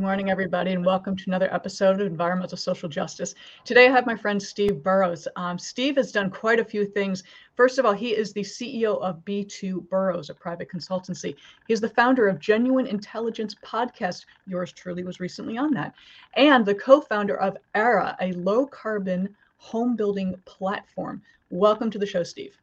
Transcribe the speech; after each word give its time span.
morning, 0.00 0.30
everybody, 0.30 0.72
and 0.72 0.82
welcome 0.82 1.14
to 1.14 1.24
another 1.26 1.52
episode 1.52 2.00
of 2.00 2.06
Environmental 2.06 2.56
Social 2.56 2.88
Justice. 2.88 3.34
Today, 3.66 3.86
I 3.86 3.90
have 3.90 4.06
my 4.06 4.16
friend 4.16 4.42
Steve 4.42 4.82
Burrows. 4.82 5.28
Um, 5.36 5.58
Steve 5.58 5.96
has 5.96 6.10
done 6.10 6.30
quite 6.30 6.58
a 6.58 6.64
few 6.64 6.86
things. 6.86 7.22
First 7.54 7.78
of 7.78 7.84
all, 7.84 7.92
he 7.92 8.16
is 8.16 8.32
the 8.32 8.40
CEO 8.40 8.98
of 9.02 9.22
B2 9.26 9.86
Burrows, 9.90 10.30
a 10.30 10.34
private 10.34 10.70
consultancy. 10.70 11.36
He's 11.68 11.82
the 11.82 11.90
founder 11.90 12.28
of 12.28 12.38
Genuine 12.38 12.86
Intelligence 12.86 13.54
Podcast. 13.62 14.24
Yours 14.46 14.72
truly 14.72 15.04
was 15.04 15.20
recently 15.20 15.58
on 15.58 15.74
that. 15.74 15.92
And 16.32 16.64
the 16.64 16.74
co 16.74 17.02
founder 17.02 17.36
of 17.36 17.58
Aera, 17.74 18.16
a 18.22 18.32
low 18.32 18.66
carbon 18.66 19.36
home 19.58 19.96
building 19.96 20.34
platform. 20.46 21.20
Welcome 21.50 21.90
to 21.90 21.98
the 21.98 22.06
show, 22.06 22.22
Steve. 22.22 22.56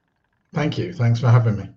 Thank 0.56 0.80
you. 0.80 0.92
Thanks 0.92 1.20
for 1.20 1.28
having 1.28 1.56
me. 1.56 1.70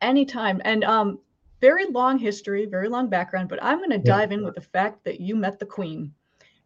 Anytime. 0.00 0.62
And 0.64 0.84
um, 0.84 1.18
very 1.60 1.86
long 1.86 2.18
history, 2.18 2.66
very 2.66 2.88
long 2.88 3.08
background, 3.08 3.48
but 3.48 3.62
I'm 3.62 3.78
going 3.78 3.90
to 3.90 3.98
dive 3.98 4.32
in 4.32 4.44
with 4.44 4.54
the 4.54 4.60
fact 4.60 5.04
that 5.04 5.20
you 5.20 5.36
met 5.36 5.58
the 5.58 5.66
Queen. 5.66 6.12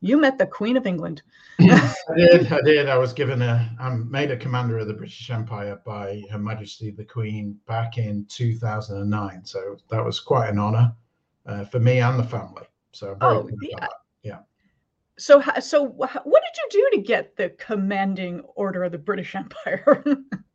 You 0.00 0.18
met 0.18 0.38
the 0.38 0.46
Queen 0.46 0.76
of 0.76 0.86
England. 0.86 1.22
I 1.60 1.94
did. 2.16 2.52
I 2.52 2.60
did. 2.62 2.88
I 2.88 2.96
was 2.96 3.12
given 3.12 3.42
a. 3.42 3.70
I'm 3.78 4.10
made 4.10 4.30
a 4.30 4.36
commander 4.36 4.78
of 4.78 4.88
the 4.88 4.94
British 4.94 5.30
Empire 5.30 5.78
by 5.84 6.22
Her 6.30 6.38
Majesty 6.38 6.90
the 6.90 7.04
Queen 7.04 7.58
back 7.66 7.98
in 7.98 8.24
2009. 8.26 9.44
So 9.44 9.76
that 9.90 10.02
was 10.02 10.18
quite 10.18 10.48
an 10.48 10.58
honour 10.58 10.94
uh, 11.46 11.64
for 11.64 11.80
me 11.80 12.00
and 12.00 12.18
the 12.18 12.24
family. 12.24 12.64
So 12.92 13.16
oh, 13.20 13.48
yeah. 13.60 13.86
yeah. 14.22 14.38
So, 15.18 15.42
so 15.60 15.84
what 15.84 16.12
did 16.14 16.22
you 16.24 16.68
do 16.70 16.96
to 16.96 17.02
get 17.02 17.36
the 17.36 17.50
commanding 17.50 18.40
order 18.54 18.84
of 18.84 18.92
the 18.92 18.98
British 18.98 19.34
Empire? 19.34 20.02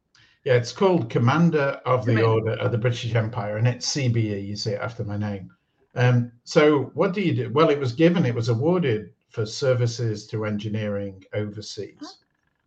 Yeah, 0.45 0.53
it's 0.53 0.71
called 0.71 1.09
Commander 1.09 1.81
of 1.85 2.05
the 2.05 2.21
Order 2.23 2.51
of 2.51 2.71
the 2.71 2.77
British 2.77 3.15
Empire, 3.15 3.57
and 3.57 3.67
it's 3.67 3.95
CBE. 3.95 4.45
You 4.45 4.55
see 4.55 4.71
it 4.73 4.79
after 4.79 5.03
my 5.03 5.17
name. 5.17 5.49
Um, 5.95 6.31
so, 6.43 6.91
what 6.93 7.13
do 7.13 7.21
you 7.21 7.33
do? 7.33 7.49
Well, 7.51 7.69
it 7.69 7.79
was 7.79 7.93
given, 7.93 8.27
it 8.27 8.35
was 8.35 8.49
awarded 8.49 9.11
for 9.29 9.43
services 9.43 10.27
to 10.27 10.45
engineering 10.45 11.23
overseas. 11.33 11.97
Huh? 11.99 12.07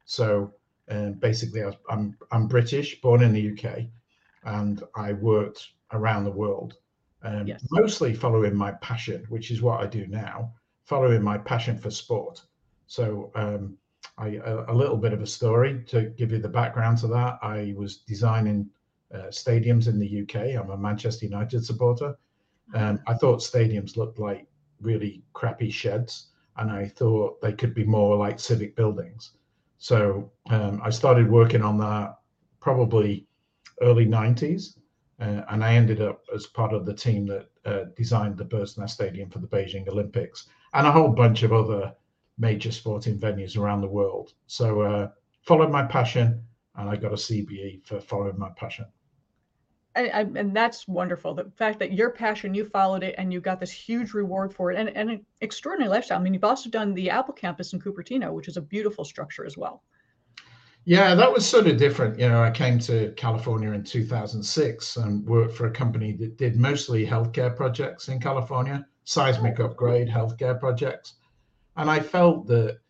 So, 0.07 0.55
um, 0.89 1.13
basically, 1.15 1.63
I 1.63 1.73
am 1.89 2.17
I'm 2.33 2.49
British, 2.49 3.01
born 3.01 3.23
in 3.23 3.33
the 3.33 3.53
UK, 3.53 3.85
and 4.43 4.83
I 4.97 5.13
worked 5.13 5.69
around 5.93 6.25
the 6.25 6.33
world, 6.33 6.75
um, 7.23 7.47
yes. 7.47 7.65
mostly 7.71 8.13
following 8.13 8.57
my 8.57 8.73
passion, 8.73 9.25
which 9.29 9.53
is 9.53 9.63
what 9.63 9.81
I 9.81 9.87
do 9.87 10.05
now, 10.09 10.53
following 10.85 11.23
my 11.23 11.39
passion 11.39 11.79
for 11.79 11.93
sport. 11.93 12.43
So, 12.89 13.31
um, 13.37 13.79
I, 14.19 14.41
a, 14.45 14.73
a, 14.73 14.75
little 14.75 14.97
bit 14.97 15.13
of 15.13 15.23
a 15.23 15.27
story 15.27 15.85
to 15.87 16.11
give 16.19 16.33
you 16.33 16.39
the 16.39 16.49
background 16.49 16.99
to 16.99 17.07
that. 17.09 17.39
I 17.41 17.75
was 17.77 17.99
designing 17.99 18.69
uh, 19.15 19.29
stadiums 19.29 19.87
in 19.87 19.99
the 19.99 20.23
UK. 20.23 20.61
I'm 20.61 20.71
a 20.71 20.77
Manchester 20.77 21.25
United 21.25 21.65
supporter. 21.65 22.17
Um, 22.75 23.01
I 23.07 23.15
thought 23.15 23.41
stadiums 23.41 23.97
looked 23.97 24.19
like 24.19 24.47
really 24.81 25.23
crappy 25.33 25.71
sheds, 25.71 26.29
and 26.57 26.71
I 26.71 26.89
thought 26.89 27.41
they 27.41 27.53
could 27.53 27.75
be 27.75 27.85
more 27.85 28.17
like 28.17 28.41
civic 28.41 28.77
buildings. 28.77 29.33
So 29.79 30.31
um, 30.51 30.81
I 30.83 30.91
started 30.91 31.31
working 31.31 31.63
on 31.63 31.79
that 31.79 32.19
probably 32.61 33.27
early 33.81 34.07
90s, 34.07 34.79
uh, 35.21 35.43
and 35.49 35.65
I 35.65 35.75
ended 35.75 36.03
up 36.03 36.23
as 36.35 36.47
part 36.47 36.73
of 36.73 36.85
the 36.85 36.95
team 36.95 37.27
that 37.27 37.49
uh, 37.65 37.85
designed 37.97 38.37
the 38.37 38.45
Bird's 38.45 38.77
Nest 38.77 38.95
Stadium 38.95 39.31
for 39.31 39.39
the 39.39 39.47
Beijing 39.47 39.89
Olympics 39.89 40.49
and 40.75 40.87
a 40.87 40.93
whole 40.93 41.09
bunch 41.09 41.43
of 41.43 41.53
other 41.53 41.95
major 42.39 42.73
sporting 42.73 43.19
venues 43.19 43.57
around 43.57 43.81
the 43.81 43.89
world. 43.89 44.33
So 44.47 44.83
uh, 44.83 45.09
followed 45.43 45.71
my 45.71 45.85
passion, 45.85 46.43
and 46.77 46.89
I 46.89 46.97
got 46.97 47.13
a 47.13 47.17
CBE 47.17 47.87
for 47.87 48.01
following 48.01 48.39
my 48.39 48.51
passion. 48.57 48.87
And, 49.95 50.37
and, 50.37 50.55
that's 50.55 50.87
wonderful. 50.87 51.35
The 51.35 51.51
fact 51.57 51.81
that 51.81 51.93
your 51.93 52.11
passion, 52.11 52.55
you 52.55 52.67
followed 52.67 53.03
it, 53.03 53.17
and 53.19 53.33
you 53.33 53.41
got 53.41 53.59
this 53.59 53.73
huge 53.73 54.15
reward 54.15 54.55
for 54.55 54.71
it, 54.71 54.79
and, 54.79 54.91
and 54.91 55.11
an 55.11 55.27
extraordinary 55.41 55.91
lifestyle. 55.91 56.21
I 56.21 56.23
mean, 56.23 56.35
you've 56.35 56.45
also 56.45 56.71
done 56.71 56.95
the 56.95 57.11
Apple 57.11 57.35
campus 57.35 57.73
in 57.73 57.81
Cupertino, 57.81 58.33
which 58.33 58.47
is 58.47 58.57
a 58.57 58.61
beautiful 58.61 59.05
structure 59.05 59.45
as 59.45 59.57
well. 59.57 59.83
Yeah, 60.85 61.15
that 61.17 61.33
was 61.33 61.47
sort 61.47 61.67
of 61.67 61.79
different. 61.79 62.19
You 62.19 62.29
know, 62.29 62.43
I 62.43 62.51
came 62.51 62.79
to 62.81 63.13
California 63.17 63.73
in 63.73 63.83
2006 63.83 64.97
and 64.99 65.27
worked 65.27 65.55
for 65.55 65.67
a 65.67 65.71
company 65.71 66.13
that 66.13 66.37
did 66.39 66.57
mostly 66.57 67.05
healthcare 67.05 67.55
projects 67.55 68.09
in 68.09 68.21
California, 68.21 68.87
seismic 69.05 69.59
upgrade 69.59 70.09
healthcare 70.09 70.59
projects. 70.59 71.15
And 71.79 71.89
I 71.89 72.01
felt 72.01 72.49
that 72.49 72.81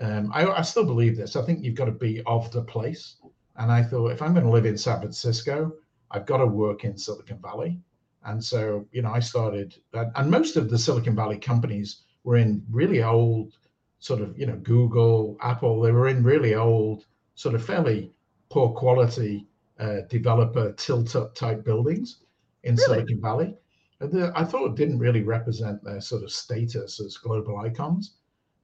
um, 0.00 0.32
I, 0.34 0.46
I, 0.46 0.62
still 0.62 0.86
believe 0.86 1.14
this. 1.14 1.36
I 1.36 1.42
think 1.42 1.62
you've 1.62 1.74
got 1.74 1.84
to 1.84 1.92
be 1.92 2.22
of 2.24 2.50
the 2.50 2.62
place. 2.62 3.16
And 3.56 3.70
I 3.70 3.82
thought, 3.82 4.12
if 4.12 4.22
I'm 4.22 4.32
going 4.32 4.46
to 4.46 4.50
live 4.50 4.64
in 4.64 4.78
San 4.78 4.98
Francisco, 4.98 5.74
I've 6.10 6.24
got 6.24 6.38
to 6.38 6.46
work 6.46 6.84
in 6.84 6.96
Silicon 6.96 7.38
Valley. 7.42 7.78
And 8.24 8.42
so, 8.42 8.88
you 8.92 9.02
know, 9.02 9.12
I 9.12 9.20
started, 9.20 9.74
and 9.92 10.30
most 10.30 10.56
of 10.56 10.70
the 10.70 10.78
Silicon 10.78 11.14
Valley 11.14 11.36
companies 11.36 12.04
were 12.24 12.38
in 12.38 12.64
really 12.70 13.02
old, 13.02 13.58
sort 13.98 14.22
of, 14.22 14.38
you 14.38 14.46
know, 14.46 14.56
Google, 14.56 15.36
Apple, 15.42 15.82
they 15.82 15.92
were 15.92 16.08
in 16.08 16.22
really 16.22 16.54
old, 16.54 17.04
sort 17.34 17.54
of 17.54 17.62
fairly 17.62 18.10
poor 18.48 18.70
quality 18.70 19.46
uh, 19.78 20.00
developer 20.08 20.72
tilt 20.72 21.14
up 21.14 21.34
type 21.34 21.62
buildings 21.62 22.22
in 22.62 22.74
really? 22.76 22.86
Silicon 22.86 23.20
Valley. 23.20 23.54
I 24.34 24.44
thought 24.44 24.70
it 24.70 24.76
didn't 24.76 24.98
really 24.98 25.22
represent 25.22 25.84
their 25.84 26.00
sort 26.00 26.22
of 26.22 26.32
status 26.32 27.00
as 27.00 27.18
global 27.18 27.58
icons 27.58 28.14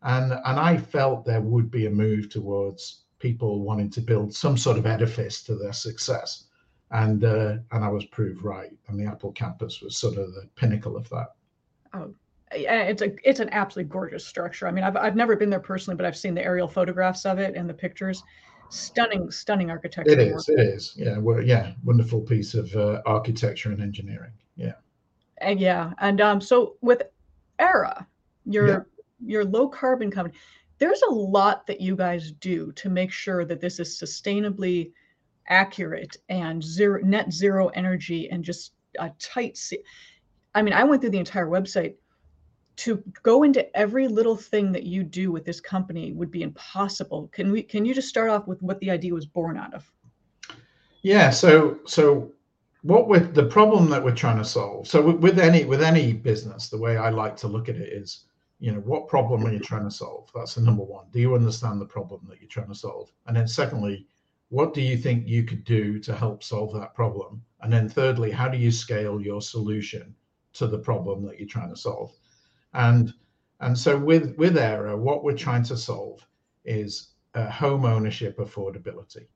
and 0.07 0.33
and 0.33 0.59
I 0.59 0.77
felt 0.77 1.25
there 1.25 1.41
would 1.41 1.71
be 1.71 1.87
a 1.87 1.91
move 1.91 2.31
towards 2.31 3.03
people 3.19 3.61
wanting 3.61 3.91
to 3.91 4.01
build 4.01 4.33
some 4.33 4.57
sort 4.57 4.79
of 4.79 4.87
edifice 4.87 5.43
to 5.43 5.57
their 5.57 5.73
success, 5.73 6.45
and 6.93 7.25
uh, 7.25 7.57
and 7.73 7.85
I 7.85 7.89
was 7.89 8.05
proved 8.07 8.43
right. 8.43 8.71
And 8.89 8.99
the 8.99 9.05
Apple 9.05 9.33
campus 9.33 9.83
was 9.83 9.97
sort 9.99 10.17
of 10.17 10.33
the 10.33 10.49
pinnacle 10.55 10.97
of 10.97 11.09
that. 11.11 11.35
Oh, 11.93 12.15
it's 12.53 13.03
a 13.03 13.15
it's 13.29 13.41
an 13.41 13.51
absolutely 13.51 13.91
gorgeous 13.91 14.25
structure. 14.25 14.69
I 14.69 14.71
mean, 14.71 14.85
I've 14.85 14.97
I've 14.97 15.17
never 15.17 15.35
been 15.35 15.51
there 15.51 15.61
personally, 15.61 15.97
but 15.97 16.07
I've 16.07 16.17
seen 16.17 16.35
the 16.35 16.45
aerial 16.45 16.69
photographs 16.69 17.27
of 17.27 17.39
it 17.39 17.57
and 17.57 17.69
the 17.69 17.75
pictures. 17.75 18.23
Stunning, 18.69 19.31
stunning 19.31 19.71
architecture. 19.71 20.11
It 20.11 20.19
is. 20.19 20.49
It 20.49 20.59
is. 20.59 20.95
Yeah. 20.97 21.19
Well, 21.19 21.41
yeah. 21.41 21.73
Wonderful 21.85 22.21
piece 22.21 22.55
of 22.55 22.75
uh, 22.75 23.01
architecture 23.07 23.71
and 23.71 23.81
engineering. 23.81 24.33
Yeah. 24.57 24.73
And 25.39 25.61
yeah, 25.61 25.93
and 25.99 26.21
um, 26.21 26.41
so 26.41 26.77
with 26.81 27.03
Aera, 27.61 28.07
your 28.45 28.69
yeah 28.69 28.81
your 29.25 29.45
low 29.45 29.69
carbon 29.69 30.11
company 30.11 30.37
there's 30.79 31.03
a 31.03 31.13
lot 31.13 31.67
that 31.67 31.81
you 31.81 31.97
guys 31.97 32.33
do 32.33 32.71
to 32.73 32.91
make 32.91 33.11
sure 33.11 33.45
that 33.45 33.61
this 33.61 33.81
is 33.81 33.99
sustainably 33.99 34.93
accurate 35.49 36.17
and 36.29 36.63
zero 36.63 37.01
net 37.03 37.33
zero 37.33 37.69
energy 37.69 38.29
and 38.31 38.45
just 38.45 38.73
a 38.99 39.11
tight 39.19 39.59
i 40.55 40.63
mean 40.63 40.75
i 40.75 40.85
went 40.85 41.01
through 41.01 41.11
the 41.11 41.19
entire 41.19 41.47
website. 41.47 41.95
To 42.81 43.03
go 43.23 43.43
into 43.43 43.75
every 43.75 44.07
little 44.07 44.37
thing 44.37 44.71
that 44.73 44.83
you 44.83 45.03
do 45.03 45.33
with 45.33 45.47
this 45.47 45.63
company 45.63 46.13
would 46.13 46.31
be 46.31 46.43
impossible. 46.43 47.29
Can 47.33 47.51
we 47.51 47.63
can 47.63 47.87
you 47.87 47.95
just 47.95 48.11
start 48.11 48.29
off 48.29 48.47
with 48.47 48.61
what 48.61 48.79
the 48.81 48.91
idea 48.91 49.15
was 49.15 49.25
born 49.25 49.57
out 49.57 49.73
of? 49.73 49.91
Yeah 51.01 51.31
so 51.31 51.79
so 51.87 52.33
what 52.83 53.09
with 53.09 53.35
the 53.35 53.47
problem 53.47 53.89
that 53.91 54.05
we're 54.05 54.15
trying 54.15 54.37
to 54.37 54.45
solve 54.45 54.87
so 54.87 55.01
with 55.01 55.39
any 55.39 55.65
with 55.65 55.83
any 55.83 56.13
business 56.13 56.69
the 56.69 56.79
way 56.79 56.97
i 56.99 57.09
like 57.09 57.35
to 57.37 57.49
look 57.49 57.69
at 57.69 57.77
it 57.77 57.93
is 57.93 58.27
you 58.59 58.73
know 58.73 58.81
what 58.81 59.09
problem 59.09 59.47
are 59.47 59.53
you 59.53 59.59
trying 59.59 59.85
to 59.85 59.91
solve? 59.91 60.31
That's 60.35 60.55
the 60.55 60.63
number 60.63 60.83
one. 60.83 61.07
Do 61.13 61.21
you 61.21 61.35
understand 61.35 61.81
the 61.81 61.87
problem 61.87 62.23
that 62.29 62.41
you're 62.41 62.49
trying 62.49 62.69
to 62.69 62.75
solve? 62.75 63.13
And 63.27 63.37
then 63.37 63.47
secondly 63.47 64.07
what 64.49 64.75
do 64.75 64.81
you 64.81 64.97
think 64.97 65.27
you 65.27 65.43
could 65.43 65.65
do 65.65 65.99
to 65.99 66.15
help 66.15 66.43
solve 66.43 66.73
that 66.75 66.95
problem? 66.95 67.43
And 67.61 67.73
then 67.73 67.89
thirdly 67.89 68.31
how 68.31 68.49
do 68.49 68.59
you 68.59 68.71
scale 68.71 69.21
your 69.21 69.43
solution 69.43 70.15
to 70.55 70.67
the 70.67 70.79
problem 70.79 71.25
that 71.27 71.39
you're 71.39 71.49
trying 71.49 71.71
to 71.71 71.77
solve? 71.77 72.13
And 72.75 73.13
and 73.61 73.77
so 73.77 73.99
with 73.99 74.37
with 74.37 74.57
Aera 74.57 74.97
what 74.97 75.25
we're 75.25 75.37
trying 75.37 75.65
to 75.65 75.77
solve 75.77 76.27
is 76.65 77.11
uh, 77.35 77.51
home 77.51 77.85
ownership 77.85 78.39
affordability. 78.39 79.27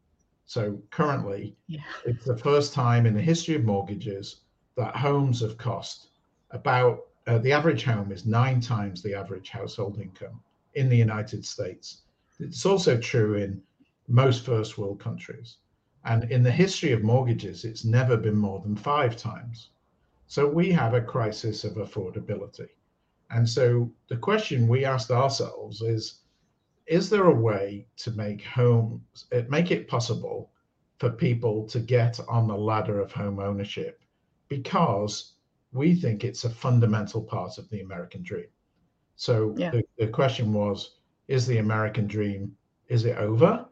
So 0.47 0.81
currently 0.91 1.57
yeah. 1.69 1.81
it's 2.05 2.25
the 2.25 2.37
first 2.37 2.73
time 2.73 3.07
in 3.07 3.15
the 3.15 3.23
history 3.23 3.55
of 3.55 3.65
mortgages 3.65 4.41
that 4.77 4.97
homes 4.97 5.41
have 5.41 5.59
cost 5.59 6.09
about 6.51 7.01
uh, 7.31 7.39
the 7.39 7.53
average 7.53 7.85
home 7.85 8.11
is 8.11 8.27
nine 8.27 8.61
times 8.61 9.03
the 9.03 9.15
average 9.15 9.51
household 9.51 10.01
income 10.01 10.41
in 10.75 10.89
the 10.89 10.97
United 10.97 11.45
States. 11.45 12.03
It's 12.41 12.67
also 12.67 12.99
true 12.99 13.37
in 13.37 13.63
most 14.09 14.45
first 14.45 14.77
world 14.77 14.99
countries. 14.99 15.59
And 16.05 16.29
in 16.33 16.43
the 16.43 16.51
history 16.51 16.91
of 16.91 17.05
mortgages, 17.05 17.65
it's 17.65 17.85
never 17.85 18.17
been 18.17 18.37
more 18.37 18.59
than 18.59 18.75
five 18.75 19.17
times. 19.17 19.69
So 20.27 20.45
we 20.49 20.73
have 20.73 20.93
a 20.93 21.01
crisis 21.01 21.63
of 21.63 21.75
affordability. 21.75 22.71
And 23.31 23.49
so 23.49 23.93
the 24.09 24.17
question 24.17 24.67
we 24.67 24.85
asked 24.85 25.13
ourselves 25.13 25.83
is 25.83 26.23
Is 26.87 27.11
there 27.11 27.27
a 27.27 27.43
way 27.49 27.87
to 27.99 28.11
make 28.11 28.43
homes, 28.43 29.27
make 29.49 29.71
it 29.71 29.87
possible 29.87 30.51
for 30.99 31.11
people 31.11 31.65
to 31.69 31.79
get 31.79 32.19
on 32.29 32.49
the 32.49 32.57
ladder 32.57 32.99
of 32.99 33.13
home 33.13 33.39
ownership? 33.39 34.03
Because 34.49 35.35
we 35.73 35.95
think 35.95 36.25
it's 36.25 36.45
a 36.45 36.51
fundamental 36.51 37.23
part 37.23 37.59
of 37.59 37.69
the 37.71 37.81
American 37.81 38.23
dream. 38.23 38.49
So 39.17 39.55
yeah. 39.57 39.71
the, 39.71 39.85
the 39.99 40.09
question 40.09 40.53
was, 40.53 40.97
is 41.29 41.47
the 41.47 41.59
American 41.59 42.07
dream, 42.07 42.57
is 42.89 43.05
it 43.05 43.17
over? 43.19 43.67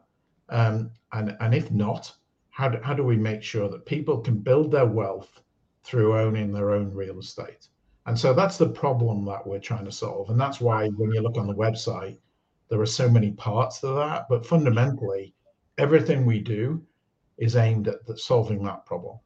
Um, 0.49 0.91
and, 1.11 1.35
and 1.39 1.53
if 1.53 1.71
not, 1.71 2.11
how 2.51 2.69
do, 2.69 2.79
how 2.81 2.93
do 2.93 3.03
we 3.03 3.17
make 3.17 3.43
sure 3.43 3.69
that 3.69 3.85
people 3.85 4.19
can 4.19 4.37
build 4.37 4.71
their 4.71 4.85
wealth 4.85 5.41
through 5.83 6.17
owning 6.17 6.51
their 6.51 6.71
own 6.71 6.93
real 6.93 7.19
estate? 7.19 7.67
And 8.05 8.17
so 8.17 8.33
that's 8.33 8.57
the 8.57 8.69
problem 8.69 9.25
that 9.25 9.45
we're 9.45 9.59
trying 9.59 9.85
to 9.85 9.91
solve. 9.91 10.29
And 10.29 10.39
that's 10.39 10.59
why 10.61 10.87
when 10.89 11.11
you 11.11 11.21
look 11.21 11.37
on 11.37 11.47
the 11.47 11.53
website, 11.53 12.17
there 12.69 12.81
are 12.81 12.85
so 12.85 13.09
many 13.09 13.31
parts 13.31 13.79
to 13.81 13.87
that. 13.87 14.27
But 14.29 14.45
fundamentally, 14.45 15.33
everything 15.77 16.25
we 16.25 16.39
do 16.39 16.81
is 17.37 17.55
aimed 17.55 17.87
at 17.87 18.19
solving 18.19 18.63
that 18.63 18.85
problem. 18.85 19.19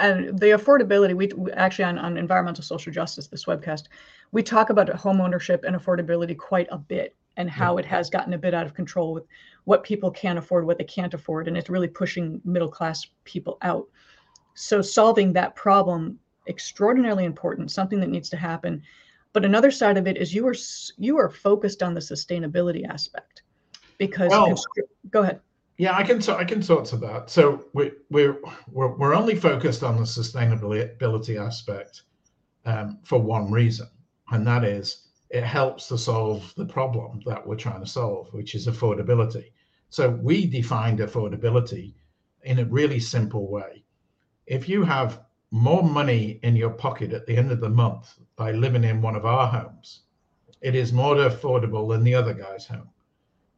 And 0.00 0.38
the 0.38 0.46
affordability, 0.46 1.14
we 1.14 1.52
actually 1.52 1.84
on, 1.84 1.98
on 1.98 2.16
environmental 2.16 2.64
social 2.64 2.92
justice, 2.92 3.26
this 3.26 3.44
webcast, 3.44 3.84
we 4.32 4.42
talk 4.42 4.70
about 4.70 4.88
home 4.88 5.20
ownership 5.20 5.64
and 5.64 5.76
affordability 5.76 6.36
quite 6.36 6.68
a 6.70 6.78
bit 6.78 7.14
and 7.36 7.50
how 7.50 7.76
yeah. 7.76 7.80
it 7.80 7.86
has 7.86 8.10
gotten 8.10 8.32
a 8.32 8.38
bit 8.38 8.54
out 8.54 8.66
of 8.66 8.74
control 8.74 9.14
with 9.14 9.24
what 9.64 9.84
people 9.84 10.10
can 10.10 10.38
afford, 10.38 10.66
what 10.66 10.78
they 10.78 10.84
can't 10.84 11.14
afford, 11.14 11.48
and 11.48 11.56
it's 11.56 11.70
really 11.70 11.88
pushing 11.88 12.40
middle 12.44 12.68
class 12.68 13.06
people 13.24 13.58
out. 13.62 13.86
So 14.54 14.82
solving 14.82 15.32
that 15.34 15.54
problem 15.54 16.18
extraordinarily 16.48 17.24
important, 17.24 17.70
something 17.70 18.00
that 18.00 18.10
needs 18.10 18.28
to 18.30 18.36
happen. 18.36 18.82
But 19.32 19.44
another 19.44 19.70
side 19.70 19.96
of 19.96 20.06
it 20.06 20.16
is 20.16 20.34
you 20.34 20.46
are 20.48 20.54
you 20.98 21.18
are 21.18 21.30
focused 21.30 21.82
on 21.82 21.94
the 21.94 22.00
sustainability 22.00 22.88
aspect 22.88 23.42
because 23.98 24.30
well, 24.30 24.58
go 25.10 25.22
ahead. 25.22 25.40
Yeah, 25.80 25.96
I 25.96 26.02
can 26.02 26.22
I 26.28 26.44
can 26.44 26.60
talk 26.60 26.84
to 26.88 26.98
that. 26.98 27.30
So 27.30 27.64
we 27.72 27.92
we're 28.10 28.38
we're 28.70 28.94
we're 28.98 29.14
only 29.14 29.34
focused 29.34 29.82
on 29.82 29.96
the 29.96 30.02
sustainability 30.02 31.40
aspect 31.40 32.02
um, 32.66 32.98
for 33.02 33.18
one 33.18 33.50
reason, 33.50 33.88
and 34.30 34.46
that 34.46 34.62
is 34.62 35.08
it 35.30 35.42
helps 35.42 35.88
to 35.88 35.96
solve 35.96 36.52
the 36.58 36.66
problem 36.66 37.22
that 37.24 37.46
we're 37.46 37.56
trying 37.56 37.80
to 37.80 37.86
solve, 37.86 38.28
which 38.34 38.54
is 38.54 38.66
affordability. 38.66 39.52
So 39.88 40.10
we 40.10 40.46
defined 40.46 40.98
affordability 40.98 41.94
in 42.42 42.58
a 42.58 42.66
really 42.66 43.00
simple 43.00 43.48
way. 43.48 43.82
If 44.46 44.68
you 44.68 44.84
have 44.84 45.22
more 45.50 45.82
money 45.82 46.40
in 46.42 46.56
your 46.56 46.74
pocket 46.74 47.14
at 47.14 47.24
the 47.24 47.38
end 47.38 47.52
of 47.52 47.60
the 47.60 47.70
month 47.70 48.18
by 48.36 48.52
living 48.52 48.84
in 48.84 49.00
one 49.00 49.16
of 49.16 49.24
our 49.24 49.46
homes. 49.46 50.00
It 50.60 50.74
is 50.74 50.92
more 50.92 51.14
affordable 51.16 51.88
than 51.88 52.04
the 52.04 52.14
other 52.14 52.34
guy's 52.34 52.66
home. 52.66 52.90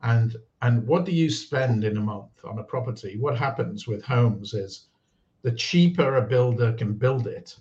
And 0.03 0.37
and 0.61 0.87
what 0.87 1.05
do 1.05 1.13
you 1.13 1.31
spend 1.31 1.85
in 1.85 1.97
a 1.97 2.01
month 2.01 2.45
on 2.45 2.59
a 2.59 2.65
property? 2.65 3.17
What 3.19 3.39
happens 3.39 3.87
with 3.87 4.05
homes 4.05 4.55
is 4.55 4.87
the 5.43 5.53
cheaper 5.53 6.17
a 6.17 6.23
builder 6.23 6.73
can 6.73 6.95
build 6.95 7.27
it, 7.27 7.57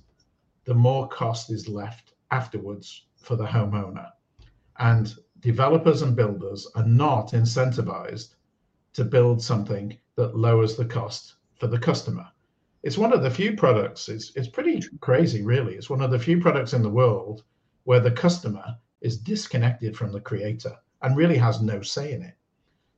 the 0.66 0.74
more 0.74 1.08
cost 1.08 1.50
is 1.52 1.68
left 1.68 2.14
afterwards 2.32 3.08
for 3.18 3.36
the 3.36 3.46
homeowner. 3.46 4.10
And 4.80 5.14
developers 5.40 6.02
and 6.02 6.16
builders 6.16 6.68
are 6.76 6.86
not 6.86 7.32
incentivized 7.32 8.36
to 8.94 9.04
build 9.04 9.42
something 9.42 9.98
that 10.16 10.38
lowers 10.38 10.76
the 10.76 10.86
cost 10.86 11.36
for 11.56 11.68
the 11.68 11.80
customer 11.80 12.28
it's 12.84 12.98
one 12.98 13.14
of 13.14 13.22
the 13.22 13.30
few 13.30 13.56
products. 13.56 14.10
It's 14.10 14.36
it's 14.36 14.48
pretty 14.48 14.82
crazy, 15.02 15.44
really. 15.44 15.76
It's 15.76 15.90
one 15.90 16.02
of 16.02 16.12
the 16.12 16.20
few 16.20 16.42
products 16.42 16.74
in 16.74 16.82
the 16.82 16.90
world 16.90 17.44
where 17.84 18.00
the 18.00 18.12
customer 18.12 18.78
is 19.02 19.18
disconnected 19.18 19.96
from 19.96 20.12
the 20.12 20.20
creator 20.20 20.76
and 21.02 21.18
really 21.18 21.38
has 21.38 21.62
no 21.62 21.82
say 21.82 22.14
in 22.14 22.22
it. 22.22 22.36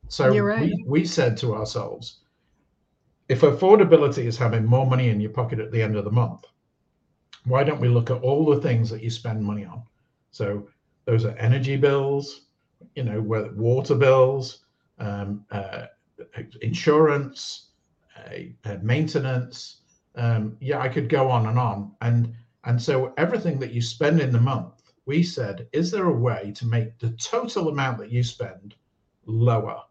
So 0.08 0.36
right. 0.38 0.60
we, 0.62 0.84
we 0.86 1.04
said 1.04 1.36
to 1.38 1.54
ourselves, 1.54 2.20
if 3.28 3.40
affordability 3.40 4.24
is 4.24 4.36
having 4.36 4.66
more 4.66 4.86
money 4.86 5.08
in 5.08 5.20
your 5.20 5.30
pocket 5.30 5.58
at 5.58 5.72
the 5.72 5.82
end 5.82 5.96
of 5.96 6.04
the 6.04 6.10
month, 6.10 6.44
why 7.44 7.64
don't 7.64 7.80
we 7.80 7.88
look 7.88 8.10
at 8.10 8.22
all 8.22 8.44
the 8.44 8.60
things 8.60 8.90
that 8.90 9.02
you 9.02 9.10
spend 9.10 9.42
money 9.42 9.64
on? 9.64 9.82
So 10.30 10.68
those 11.04 11.24
are 11.24 11.36
energy 11.36 11.76
bills, 11.76 12.42
you 12.94 13.04
know, 13.04 13.20
water 13.20 13.94
bills, 13.94 14.64
um, 14.98 15.44
uh, 15.50 15.86
insurance, 16.62 17.68
uh, 18.16 18.76
maintenance. 18.82 19.78
Um, 20.16 20.56
yeah, 20.60 20.80
I 20.80 20.88
could 20.88 21.08
go 21.08 21.30
on 21.30 21.46
and 21.46 21.58
on. 21.58 21.92
And 22.00 22.34
and 22.64 22.80
so 22.80 23.12
everything 23.18 23.58
that 23.58 23.72
you 23.72 23.82
spend 23.82 24.20
in 24.20 24.32
the 24.32 24.40
month, 24.40 24.83
we 25.06 25.22
said, 25.22 25.68
is 25.72 25.90
there 25.90 26.06
a 26.06 26.12
way 26.12 26.52
to 26.56 26.66
make 26.66 26.98
the 26.98 27.10
total 27.12 27.68
amount 27.68 27.98
that 27.98 28.10
you 28.10 28.22
spend 28.22 28.74
lower? 29.26 29.82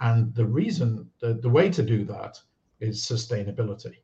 And 0.00 0.34
the 0.34 0.46
reason, 0.46 1.08
the, 1.20 1.34
the 1.34 1.48
way 1.48 1.70
to 1.70 1.82
do 1.82 2.04
that 2.04 2.40
is 2.80 3.04
sustainability. 3.04 3.96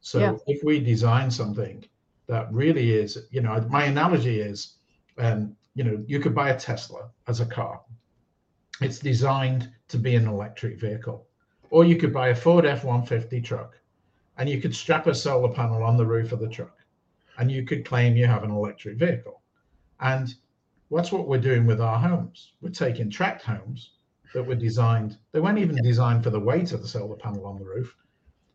So 0.00 0.18
yeah. 0.18 0.36
if 0.46 0.62
we 0.62 0.80
design 0.80 1.30
something 1.30 1.84
that 2.26 2.52
really 2.52 2.92
is, 2.92 3.26
you 3.30 3.40
know, 3.40 3.60
my 3.68 3.84
analogy 3.84 4.40
is, 4.40 4.74
um, 5.16 5.56
you 5.74 5.84
know, 5.84 6.02
you 6.06 6.20
could 6.20 6.34
buy 6.34 6.50
a 6.50 6.58
Tesla 6.58 7.10
as 7.26 7.40
a 7.40 7.46
car. 7.46 7.80
It's 8.80 8.98
designed 8.98 9.72
to 9.88 9.98
be 9.98 10.14
an 10.14 10.28
electric 10.28 10.78
vehicle. 10.78 11.26
Or 11.70 11.84
you 11.84 11.96
could 11.96 12.12
buy 12.12 12.28
a 12.28 12.34
Ford 12.34 12.64
F 12.64 12.84
150 12.84 13.40
truck 13.40 13.76
and 14.36 14.48
you 14.48 14.60
could 14.60 14.74
strap 14.74 15.06
a 15.06 15.14
solar 15.14 15.52
panel 15.52 15.82
on 15.82 15.96
the 15.96 16.06
roof 16.06 16.32
of 16.32 16.40
the 16.40 16.48
truck 16.48 16.76
and 17.38 17.50
you 17.50 17.64
could 17.64 17.84
claim 17.84 18.16
you 18.16 18.26
have 18.26 18.44
an 18.44 18.50
electric 18.50 18.96
vehicle. 18.96 19.42
And 20.00 20.34
that's 20.90 21.12
what 21.12 21.28
we're 21.28 21.38
doing 21.38 21.66
with 21.66 21.80
our 21.80 21.98
homes. 21.98 22.52
We're 22.60 22.70
taking 22.70 23.10
tract 23.10 23.42
homes 23.42 23.90
that 24.34 24.42
were 24.42 24.54
designed, 24.54 25.16
they 25.32 25.40
weren't 25.40 25.58
even 25.58 25.82
designed 25.82 26.22
for 26.22 26.30
the 26.30 26.40
weight 26.40 26.72
of 26.72 26.82
the 26.82 26.88
solar 26.88 27.16
panel 27.16 27.46
on 27.46 27.58
the 27.58 27.64
roof. 27.64 27.94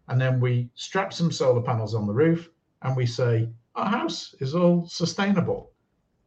And 0.08 0.20
then 0.20 0.40
we 0.40 0.70
strap 0.76 1.14
some 1.14 1.32
solar 1.32 1.62
panels 1.62 1.96
on 1.96 2.06
the 2.06 2.14
roof 2.14 2.50
and 2.82 2.96
we 2.96 3.06
say, 3.06 3.50
our 3.76 3.90
house 3.90 4.36
is 4.40 4.54
all 4.54 4.86
sustainable. 4.88 5.72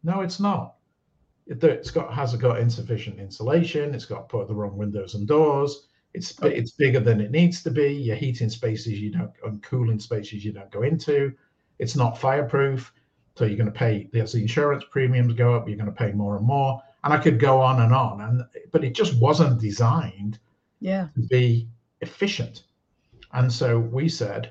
No, 0.03 0.23
it's 0.23 0.41
not. 0.41 0.75
It, 1.47 1.63
has 1.63 1.91
got 1.91 2.13
has 2.13 2.35
got 2.35 2.59
insufficient 2.59 3.21
insulation. 3.21 3.95
It's 3.95 4.05
got 4.05 4.29
put 4.29 4.49
the 4.49 4.55
wrong 4.55 4.77
windows 4.77 5.15
and 5.15 5.29
doors. 5.29 5.87
It's 6.13 6.35
it's 6.43 6.73
bigger 6.73 6.99
than 6.99 7.21
it 7.21 7.31
needs 7.31 7.63
to 7.63 7.71
be. 7.71 7.93
Your 7.93 8.17
heating 8.17 8.49
spaces 8.49 9.01
you 9.01 9.13
don't 9.13 9.31
and 9.45 9.63
cooling 9.63 10.01
spaces 10.01 10.45
you 10.45 10.53
don't 10.53 10.71
go 10.73 10.83
into. 10.83 11.33
It's 11.79 11.95
not 11.95 12.19
fireproof, 12.19 12.93
so 13.37 13.45
you're 13.45 13.57
going 13.57 13.73
to 13.73 13.79
pay. 13.79 14.09
As 14.15 14.33
the 14.33 14.41
insurance 14.41 14.85
premiums 14.91 15.35
go 15.35 15.55
up, 15.55 15.69
you're 15.69 15.77
going 15.77 15.87
to 15.87 15.93
pay 15.93 16.13
more 16.13 16.37
and 16.37 16.47
more. 16.47 16.83
And 17.05 17.13
I 17.13 17.19
could 17.19 17.39
go 17.39 17.61
on 17.61 17.83
and 17.83 17.95
on. 17.95 18.21
And 18.23 18.45
but 18.73 18.83
it 18.83 18.95
just 18.95 19.21
wasn't 19.21 19.61
designed 19.61 20.39
yeah. 20.81 21.09
to 21.15 21.21
be 21.29 21.69
efficient. 22.01 22.65
And 23.33 23.53
so 23.53 23.79
we 23.79 24.09
said, 24.09 24.51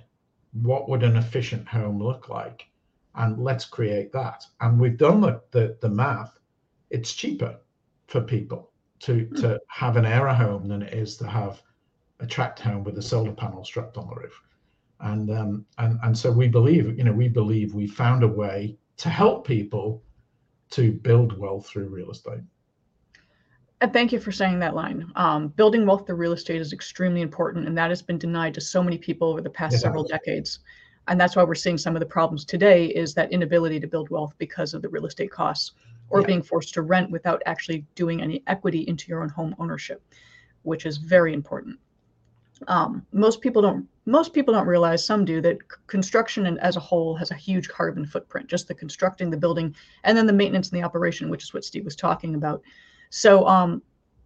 what 0.62 0.88
would 0.88 1.04
an 1.04 1.18
efficient 1.18 1.68
home 1.68 2.02
look 2.02 2.30
like? 2.30 2.68
And 3.16 3.44
let's 3.44 3.66
create 3.66 4.12
that. 4.14 4.46
And 4.62 4.80
we've 4.80 4.98
done 4.98 5.20
the 5.20 5.42
the, 5.52 5.78
the 5.82 5.90
math. 5.90 6.38
It's 6.92 7.14
cheaper 7.14 7.58
for 8.08 8.22
people 8.22 8.72
to 9.00 9.26
hmm. 9.26 9.36
to 9.42 9.60
have 9.68 9.98
an 9.98 10.06
Aera 10.06 10.36
home 10.36 10.68
than 10.68 10.84
it 10.84 10.94
is 10.94 11.18
to 11.18 11.28
have 11.28 11.62
a 12.20 12.28
tract 12.28 12.60
home 12.60 12.84
with 12.84 12.98
a 12.98 13.02
solar 13.02 13.34
panel 13.34 13.66
strapped 13.66 13.98
on 13.98 14.08
the 14.08 14.16
roof. 14.16 14.42
And 15.02 15.30
um, 15.30 15.66
and 15.78 16.00
and 16.04 16.18
so 16.18 16.32
we 16.32 16.48
believe, 16.48 16.98
you 16.98 17.04
know, 17.04 17.12
we 17.12 17.28
believe 17.28 17.74
we 17.74 17.88
found 17.88 18.24
a 18.24 18.28
way 18.28 18.78
to 18.98 19.10
help 19.10 19.46
people 19.46 20.02
to 20.72 20.92
build 20.92 21.38
wealth 21.38 21.68
through 21.68 21.90
real 21.90 22.12
estate. 22.12 22.42
And 23.82 23.92
thank 23.92 24.14
you 24.14 24.20
for 24.20 24.32
saying 24.32 24.60
that 24.60 24.74
line. 24.74 25.12
Um, 25.16 25.50
building 25.50 25.86
wealth 25.86 26.08
through 26.08 26.16
real 26.16 26.32
estate 26.32 26.62
is 26.62 26.72
extremely 26.72 27.22
important, 27.22 27.68
and 27.68 27.78
that 27.78 27.90
has 27.90 28.02
been 28.02 28.18
denied 28.18 28.54
to 28.54 28.62
so 28.62 28.82
many 28.82 28.98
people 28.98 29.30
over 29.30 29.42
the 29.42 29.50
past 29.50 29.74
yeah. 29.74 29.80
several 29.80 30.04
decades. 30.04 30.60
And 31.08 31.20
that's 31.20 31.36
why 31.36 31.44
we're 31.44 31.56
seeing 31.56 31.78
some 31.78 31.96
of 31.96 32.00
the 32.00 32.06
problems 32.06 32.46
today 32.46 32.88
is 32.88 33.14
that 33.14 33.32
inability 33.32 33.80
to 33.80 33.88
build 33.88 34.10
wealth 34.10 34.34
because 34.38 34.74
of 34.74 34.82
the 34.82 34.90
real 34.90 35.06
estate 35.06 35.30
costs 35.30 35.74
or 36.10 36.22
yeah. 36.22 36.28
being 36.28 36.42
forced 36.42 36.74
to 36.76 36.82
rent 36.82 37.12
without 37.12 37.42
actually 37.46 37.86
doing 37.96 38.22
any 38.22 38.44
equity 38.48 38.88
into 38.88 39.08
your 39.10 39.22
own 39.22 39.30
home 39.30 39.56
ownership, 39.60 40.02
which 40.64 40.86
is 40.86 40.98
very 40.98 41.34
important. 41.34 41.78
Um, 42.68 43.06
most 43.12 43.42
people 43.42 43.62
don't 43.62 43.88
most 44.06 44.34
people 44.34 44.54
don't 44.54 44.68
realize 44.68 45.06
some 45.06 45.26
do 45.26 45.42
that 45.42 45.58
construction 45.88 46.46
and 46.46 46.60
as 46.60 46.78
a 46.78 46.80
whole 46.80 47.16
has 47.16 47.32
a 47.32 47.36
huge 47.36 47.68
carbon 47.68 48.06
footprint 48.06 48.48
just 48.48 48.68
the 48.68 48.74
constructing 48.74 49.30
the 49.30 49.36
building 49.36 49.76
and 50.06 50.18
then 50.18 50.26
the 50.26 50.32
maintenance 50.32 50.70
and 50.70 50.80
the 50.80 50.86
operation 50.86 51.30
which 51.30 51.44
is 51.44 51.54
what 51.54 51.66
steve 51.66 51.84
was 51.84 51.98
talking 51.98 52.36
about 52.36 52.62
so 53.10 53.46
um, 53.46 53.82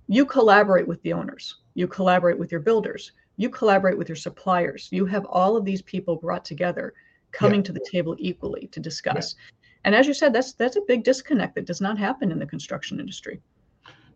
you 0.08 0.26
collaborate 0.26 0.88
with 0.88 1.02
the 1.02 1.12
owners 1.14 1.56
you 1.74 1.88
collaborate 1.88 2.38
with 2.38 2.52
your 2.52 2.62
builders 2.62 3.14
you 3.38 3.50
collaborate 3.50 3.98
with 3.98 4.10
your 4.10 4.16
suppliers 4.16 4.90
you 4.92 5.06
have 5.06 5.26
all 5.26 5.58
of 5.58 5.66
these 5.66 5.82
people 5.82 6.16
brought 6.16 6.46
together 6.46 6.94
coming 7.32 7.62
yeah. 7.62 7.66
to 7.66 7.72
the 7.72 7.88
table 7.90 8.16
equally 8.20 8.68
to 8.68 8.80
discuss 8.80 9.34
yeah. 9.38 9.60
And 9.86 9.96
as 9.96 10.08
you 10.08 10.14
said, 10.14 10.34
that's 10.34 10.54
that's 10.54 10.76
a 10.76 10.82
big 10.82 11.04
disconnect 11.04 11.56
that 11.56 11.66
does 11.66 11.82
not 11.82 11.98
happen 11.98 12.32
in 12.32 12.40
the 12.40 12.46
construction 12.46 13.00
industry. 13.00 13.42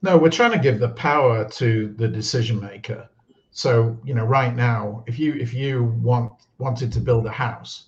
No, 0.01 0.17
we're 0.17 0.29
trying 0.29 0.51
to 0.51 0.59
give 0.59 0.79
the 0.79 0.89
power 0.89 1.49
to 1.51 1.93
the 1.97 2.07
decision 2.07 2.59
maker. 2.59 3.09
So, 3.53 3.97
you 4.03 4.13
know, 4.13 4.25
right 4.25 4.55
now, 4.55 5.03
if 5.07 5.17
you 5.17 5.33
if 5.35 5.53
you 5.53 5.83
want 5.83 6.33
wanted 6.57 6.91
to 6.93 6.99
build 6.99 7.25
a 7.25 7.31
house, 7.31 7.85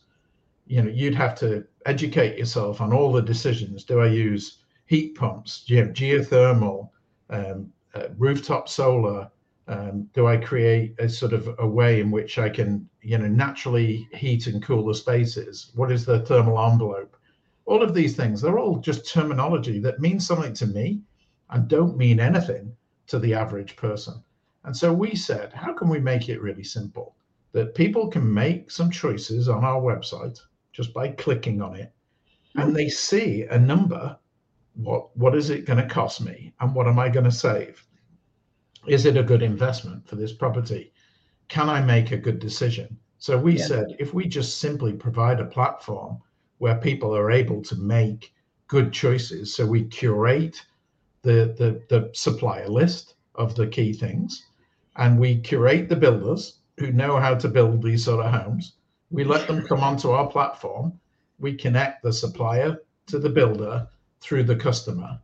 you 0.67 0.81
know, 0.81 0.89
you'd 0.89 1.15
have 1.15 1.35
to 1.39 1.65
educate 1.85 2.37
yourself 2.37 2.81
on 2.81 2.93
all 2.93 3.11
the 3.11 3.21
decisions. 3.21 3.83
Do 3.83 3.99
I 3.99 4.07
use 4.07 4.59
heat 4.85 5.15
pumps, 5.15 5.63
ge- 5.65 5.91
geothermal, 5.93 6.89
um, 7.29 7.71
uh, 7.93 8.07
rooftop 8.17 8.69
solar? 8.69 9.29
Um, 9.67 10.07
do 10.13 10.27
I 10.27 10.37
create 10.37 10.95
a 10.99 11.09
sort 11.09 11.33
of 11.33 11.49
a 11.57 11.67
way 11.67 11.99
in 11.99 12.11
which 12.11 12.37
I 12.37 12.49
can, 12.49 12.87
you 13.01 13.17
know, 13.17 13.27
naturally 13.27 14.07
heat 14.13 14.47
and 14.47 14.61
cool 14.61 14.85
the 14.85 14.93
spaces? 14.93 15.71
What 15.75 15.91
is 15.91 16.05
the 16.05 16.19
thermal 16.19 16.59
envelope? 16.59 17.17
all 17.65 17.81
of 17.81 17.93
these 17.93 18.15
things, 18.15 18.41
they're 18.41 18.59
all 18.59 18.77
just 18.77 19.11
terminology 19.11 19.79
that 19.79 19.99
means 19.99 20.25
something 20.25 20.53
to 20.53 20.67
me 20.67 21.01
and 21.49 21.67
don't 21.67 21.97
mean 21.97 22.19
anything 22.19 22.75
to 23.07 23.19
the 23.19 23.33
average 23.33 23.75
person. 23.75 24.23
And 24.65 24.75
so 24.75 24.91
we 24.91 25.15
said, 25.15 25.53
how 25.53 25.73
can 25.73 25.89
we 25.89 25.99
make 25.99 26.27
it 26.27 26.41
really 26.41 26.63
simple? 26.63 27.15
That 27.51 27.75
people 27.75 28.07
can 28.07 28.33
make 28.33 28.71
some 28.71 28.91
choices 28.91 29.47
on 29.47 29.63
our 29.63 29.79
website 29.79 30.39
just 30.73 30.93
by 30.93 31.09
clicking 31.09 31.61
on 31.61 31.75
it. 31.75 31.93
and 32.55 32.75
they 32.75 32.89
see 32.89 33.43
a 33.43 33.59
number. 33.59 34.17
What 34.75 35.15
what 35.15 35.35
is 35.35 35.49
it 35.49 35.65
going 35.65 35.79
to 35.79 35.93
cost 35.93 36.19
me, 36.21 36.53
and 36.59 36.75
what 36.75 36.87
am 36.87 36.99
I 36.99 37.09
going 37.09 37.23
to 37.25 37.31
save? 37.31 37.85
Is 38.87 39.05
it 39.05 39.17
a 39.17 39.23
good 39.23 39.41
investment 39.41 40.07
for 40.07 40.15
this 40.15 40.33
property? 40.33 40.91
Can 41.47 41.69
I 41.69 41.81
make 41.81 42.11
a 42.11 42.17
good 42.17 42.39
decision? 42.39 42.97
So 43.17 43.37
we 43.37 43.57
yeah. 43.57 43.65
said 43.65 43.85
if 43.99 44.13
we 44.13 44.27
just 44.27 44.59
simply 44.59 44.93
provide 44.93 45.39
a 45.39 45.45
platform 45.45 46.17
where 46.57 46.75
people 46.75 47.15
are 47.15 47.31
able 47.31 47.61
to 47.63 47.75
make 47.75 48.33
good 48.67 48.91
choices, 48.91 49.55
so 49.55 49.65
we 49.65 49.85
curate 49.85 50.65
the 51.21 51.55
the, 51.57 51.81
the 51.89 52.09
supplier 52.13 52.67
list 52.67 53.15
of 53.35 53.55
the 53.55 53.67
key 53.67 53.93
things, 53.93 54.45
and 54.97 55.19
we 55.19 55.39
curate 55.39 55.89
the 55.89 55.95
builders 55.95 56.59
who 56.77 56.91
know 56.91 57.17
how 57.17 57.35
to 57.35 57.47
build 57.47 57.81
these 57.81 58.05
sort 58.05 58.25
of 58.25 58.31
homes. 58.31 58.73
We 59.09 59.23
let 59.23 59.47
them 59.47 59.65
come 59.65 59.81
onto 59.81 60.11
our 60.11 60.27
platform. 60.27 60.99
We 61.39 61.53
connect 61.55 62.03
the 62.03 62.13
supplier 62.13 62.77
to 63.07 63.19
the 63.19 63.29
builder 63.29 63.87
through 64.21 64.43
the 64.43 64.55
customer. 64.55 65.19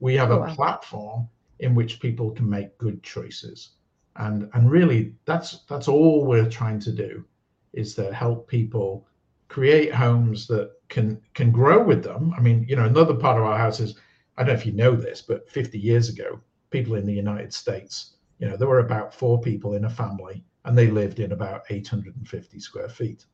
We 0.00 0.14
have 0.16 0.30
oh, 0.30 0.36
a 0.36 0.40
wow. 0.40 0.54
platform 0.54 1.28
in 1.58 1.74
which 1.74 2.00
people 2.00 2.30
can 2.30 2.48
make 2.48 2.78
good 2.78 3.02
choices. 3.02 3.70
And 4.16 4.48
and 4.54 4.70
really 4.70 5.14
that's 5.24 5.60
that's 5.68 5.88
all 5.88 6.24
we're 6.24 6.48
trying 6.48 6.80
to 6.80 6.92
do 6.92 7.24
is 7.72 7.94
to 7.94 8.12
help 8.12 8.48
people 8.48 9.06
create 9.48 9.94
homes 9.94 10.46
that 10.46 10.72
can 10.88 11.20
can 11.34 11.50
grow 11.50 11.82
with 11.82 12.02
them. 12.02 12.32
I 12.36 12.40
mean, 12.40 12.64
you 12.68 12.76
know, 12.76 12.84
another 12.84 13.14
part 13.14 13.38
of 13.38 13.44
our 13.44 13.58
house 13.58 13.80
is 13.80 13.98
I 14.36 14.42
don't 14.42 14.54
know 14.54 14.60
if 14.60 14.66
you 14.66 14.72
know 14.72 14.94
this, 14.94 15.22
but 15.22 15.50
50 15.50 15.78
years 15.78 16.08
ago, 16.08 16.40
people 16.70 16.94
in 16.94 17.06
the 17.06 17.12
United 17.12 17.52
States, 17.52 18.15
you 18.38 18.48
know, 18.48 18.56
there 18.56 18.68
were 18.68 18.80
about 18.80 19.14
four 19.14 19.40
people 19.40 19.74
in 19.74 19.84
a 19.84 19.90
family 19.90 20.44
and 20.64 20.76
they 20.76 20.88
lived 20.88 21.20
in 21.20 21.32
about 21.32 21.62
850 21.70 22.60
square 22.60 22.88
feet. 22.88 23.24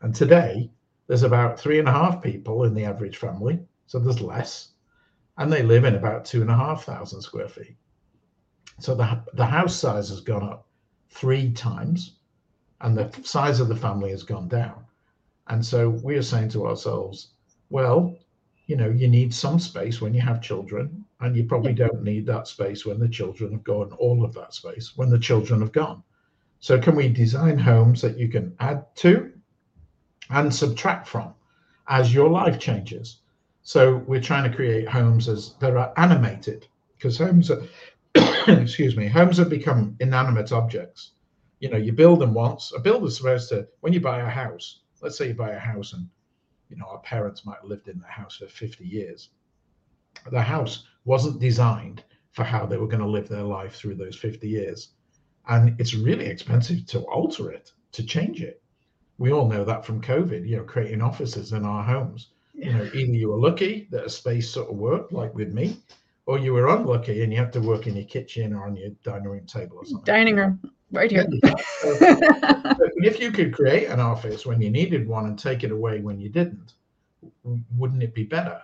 And 0.00 0.14
today, 0.14 0.70
there's 1.06 1.22
about 1.24 1.58
three 1.58 1.78
and 1.78 1.88
a 1.88 1.92
half 1.92 2.22
people 2.22 2.64
in 2.64 2.74
the 2.74 2.84
average 2.84 3.18
family, 3.18 3.60
so 3.86 3.98
there's 3.98 4.20
less, 4.20 4.74
and 5.38 5.52
they 5.52 5.62
live 5.62 5.84
in 5.84 5.96
about 5.96 6.24
two 6.24 6.40
and 6.40 6.50
a 6.50 6.56
half 6.56 6.84
thousand 6.84 7.20
square 7.20 7.48
feet. 7.48 7.76
So 8.78 8.94
the, 8.94 9.22
the 9.34 9.44
house 9.44 9.76
size 9.76 10.08
has 10.08 10.20
gone 10.20 10.42
up 10.42 10.68
three 11.10 11.52
times, 11.52 12.16
and 12.80 12.96
the 12.96 13.12
size 13.24 13.60
of 13.60 13.68
the 13.68 13.76
family 13.76 14.10
has 14.10 14.22
gone 14.22 14.48
down. 14.48 14.84
And 15.48 15.64
so 15.64 15.90
we 15.90 16.16
are 16.16 16.22
saying 16.22 16.50
to 16.50 16.66
ourselves, 16.66 17.32
well, 17.68 18.16
you 18.66 18.76
know, 18.76 18.88
you 18.88 19.08
need 19.08 19.34
some 19.34 19.58
space 19.58 20.00
when 20.00 20.14
you 20.14 20.20
have 20.20 20.40
children, 20.40 20.99
and 21.20 21.36
you 21.36 21.44
probably 21.44 21.74
don't 21.74 22.02
need 22.02 22.26
that 22.26 22.48
space 22.48 22.86
when 22.86 22.98
the 22.98 23.08
children 23.08 23.52
have 23.52 23.64
gone, 23.64 23.92
all 23.92 24.24
of 24.24 24.34
that 24.34 24.54
space 24.54 24.96
when 24.96 25.10
the 25.10 25.18
children 25.18 25.60
have 25.60 25.72
gone. 25.72 26.02
So 26.60 26.78
can 26.78 26.96
we 26.96 27.08
design 27.08 27.58
homes 27.58 28.00
that 28.02 28.18
you 28.18 28.28
can 28.28 28.54
add 28.60 28.84
to 28.96 29.32
and 30.30 30.54
subtract 30.54 31.08
from 31.08 31.34
as 31.88 32.14
your 32.14 32.28
life 32.28 32.58
changes? 32.58 33.20
So 33.62 33.96
we're 34.06 34.20
trying 34.20 34.50
to 34.50 34.56
create 34.56 34.88
homes 34.88 35.28
as 35.28 35.54
that 35.60 35.76
are 35.76 35.92
animated 35.96 36.66
because 36.96 37.18
homes 37.18 37.50
are 37.50 37.62
excuse 38.48 38.96
me, 38.96 39.06
homes 39.06 39.38
have 39.38 39.48
become 39.48 39.96
inanimate 40.00 40.52
objects. 40.52 41.12
You 41.60 41.68
know, 41.68 41.76
you 41.76 41.92
build 41.92 42.20
them 42.20 42.34
once. 42.34 42.72
A 42.74 42.80
builder's 42.80 43.18
supposed 43.18 43.48
to, 43.50 43.68
when 43.80 43.92
you 43.92 44.00
buy 44.00 44.20
a 44.20 44.28
house, 44.28 44.80
let's 45.00 45.16
say 45.16 45.28
you 45.28 45.34
buy 45.34 45.50
a 45.50 45.58
house 45.58 45.92
and 45.92 46.08
you 46.70 46.76
know 46.76 46.86
our 46.86 47.00
parents 47.00 47.44
might 47.44 47.58
have 47.60 47.68
lived 47.68 47.88
in 47.88 47.98
the 48.00 48.06
house 48.06 48.36
for 48.36 48.46
50 48.46 48.84
years. 48.84 49.30
The 50.30 50.42
house 50.42 50.84
wasn't 51.04 51.40
designed 51.40 52.04
for 52.32 52.44
how 52.44 52.66
they 52.66 52.76
were 52.76 52.86
going 52.86 53.02
to 53.02 53.08
live 53.08 53.28
their 53.28 53.42
life 53.42 53.74
through 53.74 53.96
those 53.96 54.16
50 54.16 54.48
years. 54.48 54.90
And 55.48 55.78
it's 55.80 55.94
really 55.94 56.26
expensive 56.26 56.86
to 56.86 57.00
alter 57.00 57.50
it 57.50 57.72
to 57.92 58.04
change 58.04 58.42
it. 58.42 58.62
We 59.18 59.32
all 59.32 59.48
know 59.48 59.64
that 59.64 59.84
from 59.84 60.00
covid 60.00 60.48
you 60.48 60.56
know 60.56 60.64
creating 60.64 61.02
offices 61.02 61.52
in 61.52 61.64
our 61.64 61.82
homes. 61.82 62.30
You 62.54 62.72
know 62.72 62.84
either 62.94 63.12
you 63.12 63.28
were 63.28 63.38
lucky 63.38 63.88
that 63.90 64.04
a 64.04 64.10
space 64.10 64.48
sort 64.48 64.70
of 64.70 64.76
worked 64.76 65.12
like 65.12 65.34
with 65.34 65.52
me 65.52 65.76
or 66.26 66.38
you 66.38 66.52
were 66.52 66.68
unlucky 66.68 67.22
and 67.22 67.32
you 67.32 67.38
had 67.38 67.52
to 67.54 67.60
work 67.60 67.86
in 67.86 67.96
your 67.96 68.04
kitchen 68.04 68.54
or 68.54 68.64
on 68.64 68.76
your 68.76 68.90
dining 69.02 69.28
room 69.28 69.46
table 69.46 69.78
or 69.78 69.84
something. 69.84 70.04
Dining 70.04 70.36
room 70.36 70.60
right 70.92 71.10
here. 71.10 71.26
If 73.02 73.18
you 73.18 73.32
could 73.32 73.54
create 73.54 73.88
an 73.88 73.98
office 73.98 74.44
when 74.44 74.60
you 74.60 74.68
needed 74.68 75.08
one 75.08 75.24
and 75.24 75.38
take 75.38 75.64
it 75.64 75.70
away 75.70 76.00
when 76.00 76.20
you 76.20 76.28
didn't 76.28 76.74
wouldn't 77.76 78.02
it 78.02 78.14
be 78.14 78.24
better 78.24 78.60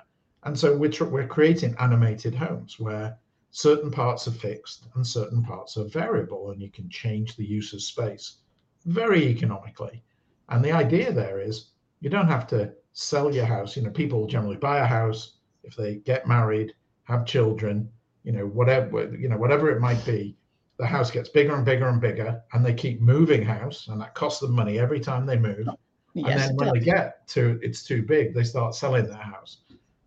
and 0.47 0.57
so 0.57 0.77
we're, 0.77 0.93
we're 1.11 1.27
creating 1.27 1.75
animated 1.81 2.35
homes 2.35 2.79
where 2.79 3.19
certain 3.51 3.91
parts 3.91 4.29
are 4.29 4.33
fixed 4.33 4.87
and 4.95 5.05
certain 5.05 5.43
parts 5.43 5.77
are 5.77 5.85
variable, 5.85 6.53
and 6.53 6.63
you 6.63 6.71
can 6.71 6.89
change 6.89 7.35
the 7.35 7.45
use 7.45 7.73
of 7.73 7.83
space 7.83 8.37
very 8.85 9.27
economically. 9.27 10.05
And 10.49 10.65
the 10.65 10.71
idea 10.71 11.13
there 11.13 11.41
is 11.41 11.71
you 12.01 12.11
don't 12.11 12.29
have 12.29 12.47
to 12.49 12.73
sell 12.93 13.35
your 13.35 13.45
house. 13.45 13.77
You 13.77 13.83
know, 13.83 13.91
people 13.91 14.29
generally 14.29 14.57
buy 14.57 14.79
a 14.79 14.87
house 14.87 15.39
if 15.65 15.75
they 15.75 15.97
get 15.97 16.29
married, 16.29 16.73
have 17.05 17.27
children, 17.27 17.91
you 18.23 18.31
know, 18.31 18.47
whatever, 18.47 19.17
you 19.17 19.29
know, 19.29 19.37
whatever 19.37 19.71
it 19.71 19.81
might 19.81 20.05
be. 20.07 20.37
The 20.79 20.87
house 20.87 21.11
gets 21.11 21.29
bigger 21.29 21.57
and 21.57 21.65
bigger 21.65 21.89
and 21.89 22.01
bigger, 22.01 22.41
and 22.53 22.65
they 22.65 22.75
keep 22.75 23.01
moving 23.01 23.43
house, 23.43 23.89
and 23.89 24.01
that 24.01 24.15
costs 24.15 24.41
them 24.41 24.53
money 24.53 24.79
every 24.79 25.01
time 25.01 25.27
they 25.27 25.39
move. 25.39 25.67
Yes, 26.15 26.31
and 26.31 26.41
then 26.41 26.57
when 26.57 26.69
does. 26.69 26.73
they 26.75 26.93
get 26.93 27.27
to 27.29 27.59
it's 27.63 27.83
too 27.83 28.03
big, 28.03 28.33
they 28.33 28.45
start 28.45 28.75
selling 28.75 29.07
their 29.07 29.17
house. 29.17 29.59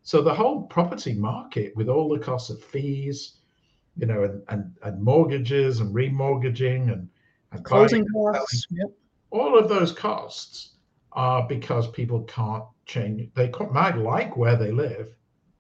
So 0.04 0.22
the 0.22 0.34
whole 0.34 0.64
property 0.64 1.14
market, 1.14 1.76
with 1.76 1.90
all 1.90 2.10
the 2.10 2.20
costs 2.20 2.50
of 2.50 2.64
fees, 2.64 3.34
you 3.98 4.06
know, 4.08 4.24
and, 4.24 4.42
and, 4.48 4.76
and 4.84 5.02
mortgages 5.02 5.82
and 5.82 5.94
remortgaging 5.94 6.92
and, 6.92 7.10
and 7.52 7.66
closing 7.66 8.06
costs. 8.08 8.66
Yep. 8.72 8.92
All 9.32 9.58
of 9.58 9.70
those 9.70 9.92
costs 9.92 10.72
are 11.12 11.48
because 11.48 11.90
people 11.92 12.24
can't 12.24 12.64
change. 12.86 13.30
They 13.36 13.52
might 13.72 13.98
like 13.98 14.38
where 14.38 14.56
they 14.56 14.72
live, 14.72 15.16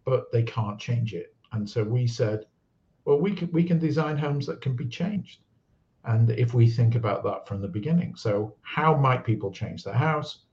but 0.05 0.31
they 0.31 0.43
can't 0.43 0.79
change 0.79 1.13
it. 1.13 1.35
And 1.51 1.69
so 1.69 1.83
we 1.83 2.07
said, 2.07 2.45
well, 3.05 3.19
we 3.19 3.33
can 3.33 3.51
we 3.51 3.63
can 3.63 3.79
design 3.79 4.17
homes 4.17 4.45
that 4.47 4.61
can 4.61 4.75
be 4.75 4.87
changed. 4.87 5.39
And 6.05 6.29
if 6.31 6.53
we 6.53 6.69
think 6.69 6.95
about 6.95 7.23
that 7.23 7.47
from 7.47 7.61
the 7.61 7.67
beginning, 7.67 8.15
so 8.15 8.55
how 8.61 8.95
might 8.95 9.25
people 9.25 9.51
change 9.51 9.83
their 9.83 9.93
house, 9.93 10.45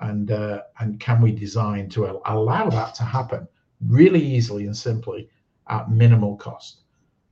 and 0.00 0.30
uh, 0.30 0.62
and 0.78 0.98
can 0.98 1.20
we 1.20 1.32
design 1.32 1.88
to 1.90 2.20
allow 2.26 2.68
that 2.70 2.94
to 2.96 3.02
happen 3.02 3.46
really 3.86 4.22
easily 4.22 4.66
and 4.66 4.76
simply 4.76 5.28
at 5.68 5.90
minimal 5.90 6.36
cost? 6.36 6.82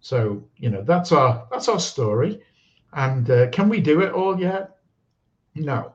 So 0.00 0.44
you 0.56 0.70
know 0.70 0.82
that's 0.82 1.12
our 1.12 1.46
that's 1.50 1.68
our 1.68 1.80
story, 1.80 2.40
and 2.92 3.28
uh, 3.30 3.48
can 3.50 3.68
we 3.68 3.80
do 3.80 4.00
it 4.00 4.12
all 4.12 4.38
yet? 4.38 4.76
No. 5.54 5.94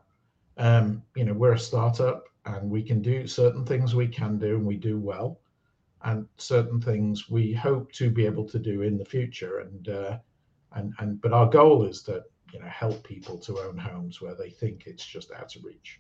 Um, 0.58 1.02
you 1.16 1.26
know 1.26 1.34
we're 1.34 1.54
a 1.54 1.60
startup, 1.60 2.26
and 2.46 2.70
we 2.70 2.84
can 2.84 3.02
do 3.02 3.28
certain 3.28 3.66
things 3.66 3.96
we 3.96 4.08
can 4.08 4.38
do, 4.38 4.56
and 4.56 4.66
we 4.66 4.76
do 4.76 5.00
well, 5.00 5.40
and 6.04 6.28
certain 6.38 6.82
things 6.82 7.30
we 7.30 7.54
hope 7.54 7.92
to 7.94 8.10
be 8.10 8.26
able 8.26 8.48
to 8.50 8.60
do 8.60 8.82
in 8.82 8.98
the 8.98 9.06
future. 9.06 9.60
And 9.60 9.90
uh, 9.90 10.18
and 10.74 10.94
and 11.00 11.22
but 11.22 11.34
our 11.34 11.50
goal 11.50 11.86
is 11.86 12.02
to 12.04 12.24
you 12.52 12.60
know 12.60 12.68
help 12.68 13.04
people 13.04 13.38
to 13.40 13.60
own 13.60 13.78
homes 13.78 14.22
where 14.22 14.36
they 14.36 14.50
think 14.50 14.84
it's 14.86 15.06
just 15.06 15.32
out 15.32 15.56
of 15.56 15.64
reach. 15.64 16.00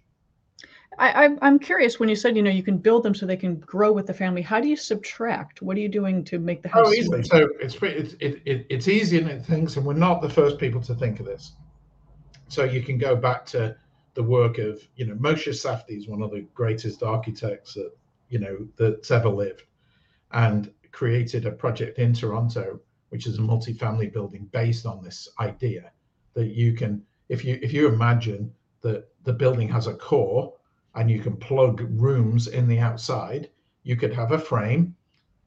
I, 0.99 1.35
I'm 1.41 1.59
curious 1.59 1.99
when 1.99 2.09
you 2.09 2.15
said, 2.15 2.35
you 2.35 2.43
know, 2.43 2.51
you 2.51 2.63
can 2.63 2.77
build 2.77 3.03
them 3.03 3.15
so 3.15 3.25
they 3.25 3.37
can 3.37 3.55
grow 3.57 3.91
with 3.91 4.07
the 4.07 4.13
family. 4.13 4.41
How 4.41 4.59
do 4.59 4.67
you 4.67 4.75
subtract? 4.75 5.61
What 5.61 5.77
are 5.77 5.79
you 5.79 5.89
doing 5.89 6.23
to 6.25 6.39
make 6.39 6.61
the 6.61 6.69
house? 6.69 6.87
Oh, 6.87 6.93
easily. 6.93 7.23
So 7.23 7.49
it's 7.59 7.75
it's 7.81 8.13
it, 8.19 8.41
it, 8.45 8.65
it's 8.69 8.87
easy 8.87 9.19
in 9.19 9.43
things, 9.43 9.77
and 9.77 9.85
we're 9.85 9.93
not 9.93 10.21
the 10.21 10.29
first 10.29 10.57
people 10.57 10.81
to 10.81 10.95
think 10.95 11.19
of 11.19 11.25
this. 11.25 11.53
So 12.47 12.63
you 12.63 12.81
can 12.81 12.97
go 12.97 13.15
back 13.15 13.45
to 13.47 13.75
the 14.13 14.23
work 14.23 14.59
of, 14.59 14.81
you 14.95 15.05
know, 15.05 15.15
Moshe 15.15 15.49
Safdie 15.49 15.97
is 15.97 16.07
one 16.07 16.21
of 16.21 16.31
the 16.31 16.41
greatest 16.53 17.01
architects 17.01 17.73
that 17.73 17.91
you 18.29 18.39
know 18.39 18.67
that's 18.77 19.11
ever 19.11 19.29
lived, 19.29 19.63
and 20.31 20.71
created 20.91 21.45
a 21.45 21.51
project 21.51 21.97
in 21.97 22.13
Toronto, 22.13 22.79
which 23.09 23.25
is 23.25 23.39
a 23.39 23.41
multi-family 23.41 24.07
building 24.07 24.47
based 24.51 24.85
on 24.85 25.03
this 25.03 25.27
idea 25.39 25.91
that 26.33 26.47
you 26.47 26.73
can, 26.73 27.01
if 27.29 27.43
you 27.43 27.59
if 27.61 27.73
you 27.73 27.87
imagine 27.87 28.53
that 28.81 29.07
the 29.23 29.33
building 29.33 29.69
has 29.69 29.87
a 29.87 29.93
core 29.93 30.53
and 30.95 31.09
you 31.09 31.19
can 31.19 31.35
plug 31.35 31.85
rooms 31.99 32.47
in 32.47 32.67
the 32.67 32.79
outside. 32.79 33.49
You 33.83 33.95
could 33.95 34.13
have 34.13 34.31
a 34.31 34.39
frame. 34.39 34.95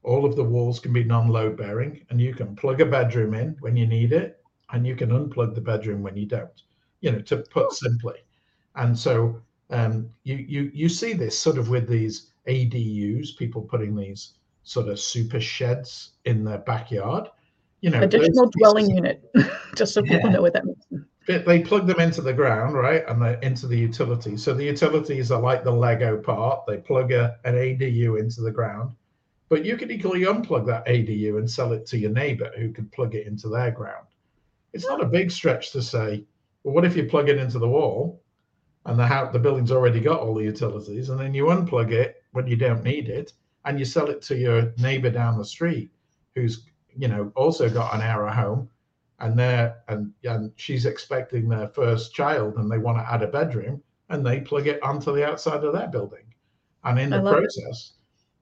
All 0.03 0.25
of 0.25 0.35
the 0.35 0.43
walls 0.43 0.79
can 0.79 0.93
be 0.93 1.03
non-load 1.03 1.57
bearing, 1.57 2.05
and 2.09 2.19
you 2.19 2.33
can 2.33 2.55
plug 2.55 2.81
a 2.81 2.85
bedroom 2.85 3.33
in 3.33 3.57
when 3.59 3.75
you 3.75 3.85
need 3.87 4.13
it, 4.13 4.41
and 4.71 4.85
you 4.85 4.95
can 4.95 5.09
unplug 5.09 5.55
the 5.55 5.61
bedroom 5.61 6.01
when 6.01 6.15
you 6.15 6.25
don't. 6.25 6.61
You 7.01 7.11
know, 7.11 7.21
to 7.21 7.37
put 7.37 7.73
simply. 7.73 8.15
And 8.75 8.97
so 8.97 9.41
um, 9.69 10.09
you 10.23 10.35
you 10.35 10.71
you 10.73 10.89
see 10.89 11.13
this 11.13 11.37
sort 11.37 11.57
of 11.57 11.69
with 11.69 11.87
these 11.87 12.31
ADUs, 12.47 13.37
people 13.37 13.61
putting 13.61 13.95
these 13.95 14.33
sort 14.63 14.87
of 14.87 14.99
super 14.99 15.39
sheds 15.39 16.11
in 16.25 16.43
their 16.43 16.59
backyard. 16.59 17.29
You 17.81 17.91
know, 17.91 18.01
additional 18.01 18.49
dwelling 18.57 18.89
unit, 18.89 19.29
just 19.75 19.93
so 19.93 20.01
people 20.01 20.29
know 20.29 20.41
what 20.41 20.53
that 20.53 20.65
means 20.65 21.05
they 21.27 21.59
plug 21.59 21.87
them 21.87 21.99
into 21.99 22.21
the 22.21 22.33
ground, 22.33 22.73
right, 22.73 23.03
and 23.07 23.21
they 23.21 23.37
into 23.41 23.67
the 23.67 23.77
utilities. 23.77 24.43
So 24.43 24.53
the 24.53 24.63
utilities 24.63 25.29
are 25.29 25.41
like 25.41 25.63
the 25.63 25.71
Lego 25.71 26.17
part. 26.17 26.65
They 26.65 26.77
plug 26.77 27.11
a, 27.11 27.37
an 27.43 27.55
ADU 27.55 28.17
into 28.19 28.41
the 28.41 28.51
ground, 28.51 28.95
but 29.49 29.65
you 29.65 29.75
could 29.75 29.91
equally 29.91 30.21
unplug 30.21 30.65
that 30.67 30.87
ADU 30.87 31.37
and 31.37 31.49
sell 31.49 31.73
it 31.73 31.85
to 31.87 31.97
your 31.97 32.11
neighbor 32.11 32.49
who 32.57 32.71
could 32.71 32.91
plug 32.93 33.13
it 33.13 33.27
into 33.27 33.49
their 33.49 33.71
ground. 33.71 34.07
It's 34.71 34.87
not 34.87 35.03
a 35.03 35.05
big 35.05 35.29
stretch 35.29 35.71
to 35.73 35.81
say, 35.81 36.23
well, 36.63 36.73
what 36.73 36.85
if 36.85 36.95
you 36.95 37.05
plug 37.05 37.27
it 37.27 37.37
into 37.37 37.59
the 37.59 37.67
wall 37.67 38.21
and 38.85 38.97
the 38.97 39.05
house, 39.05 39.33
the 39.33 39.39
building's 39.39 39.71
already 39.71 39.99
got 39.99 40.21
all 40.21 40.33
the 40.33 40.45
utilities, 40.45 41.09
and 41.09 41.19
then 41.19 41.33
you 41.33 41.45
unplug 41.45 41.91
it 41.91 42.23
when 42.31 42.47
you 42.47 42.55
don't 42.55 42.83
need 42.83 43.09
it, 43.09 43.33
and 43.65 43.77
you 43.77 43.83
sell 43.83 44.09
it 44.09 44.21
to 44.23 44.37
your 44.37 44.73
neighbor 44.77 45.09
down 45.09 45.37
the 45.37 45.43
street, 45.43 45.91
who's 46.35 46.63
you 46.95 47.09
know 47.09 47.33
also 47.35 47.69
got 47.69 47.93
an 47.93 48.01
Aera 48.01 48.33
home, 48.33 48.69
and 49.19 49.37
they're 49.37 49.77
and 49.87 50.13
and 50.23 50.51
she's 50.55 50.85
expecting 50.85 51.47
their 51.49 51.67
first 51.67 52.13
child, 52.13 52.55
and 52.57 52.71
they 52.71 52.77
want 52.77 52.97
to 52.97 53.11
add 53.11 53.23
a 53.23 53.27
bedroom, 53.27 53.81
and 54.09 54.25
they 54.25 54.41
plug 54.41 54.67
it 54.67 54.81
onto 54.83 55.13
the 55.13 55.25
outside 55.25 55.63
of 55.63 55.73
their 55.73 55.87
building, 55.87 56.33
and 56.83 56.99
in 56.99 57.09
the 57.09 57.21
process, 57.21 57.93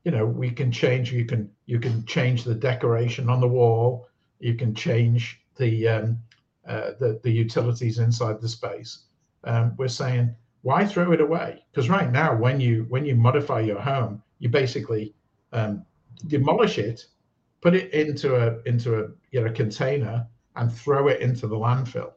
it. 0.04 0.10
you 0.10 0.18
know, 0.18 0.26
we 0.26 0.50
can 0.52 0.72
change. 0.72 1.12
You 1.12 1.26
can 1.26 1.50
you 1.66 1.80
can 1.80 2.06
change 2.06 2.44
the 2.44 2.56
decoration 2.56 3.30
on 3.30 3.40
the 3.40 3.48
wall. 3.48 4.08
You 4.40 4.56
can 4.56 4.76
change 4.76 5.42
the 5.58 5.88
um, 5.88 6.20
uh, 6.68 6.92
the 7.00 7.20
the 7.24 7.32
utilities 7.32 8.00
inside 8.00 8.42
the 8.42 8.50
space 8.50 9.06
um, 9.46 9.74
we're 9.78 9.88
saying 9.88 10.36
why 10.64 10.86
throw 10.86 11.12
it 11.12 11.22
away? 11.22 11.64
Because 11.72 11.90
right 11.90 12.12
now, 12.12 12.36
when 12.36 12.60
you 12.60 12.86
when 12.90 13.06
you 13.06 13.16
modify 13.16 13.60
your 13.60 13.80
home, 13.80 14.22
you 14.40 14.50
basically 14.50 15.14
um, 15.54 15.86
demolish 16.28 16.80
it, 16.80 17.06
put 17.62 17.76
it 17.76 17.94
into 17.94 18.36
a 18.36 18.60
into 18.64 19.00
a 19.00 19.08
you 19.32 19.42
know 19.42 19.52
container, 19.52 20.28
and 20.56 20.72
throw 20.72 21.08
it 21.08 21.22
into 21.22 21.48
the 21.48 21.56
landfill. 21.56 22.14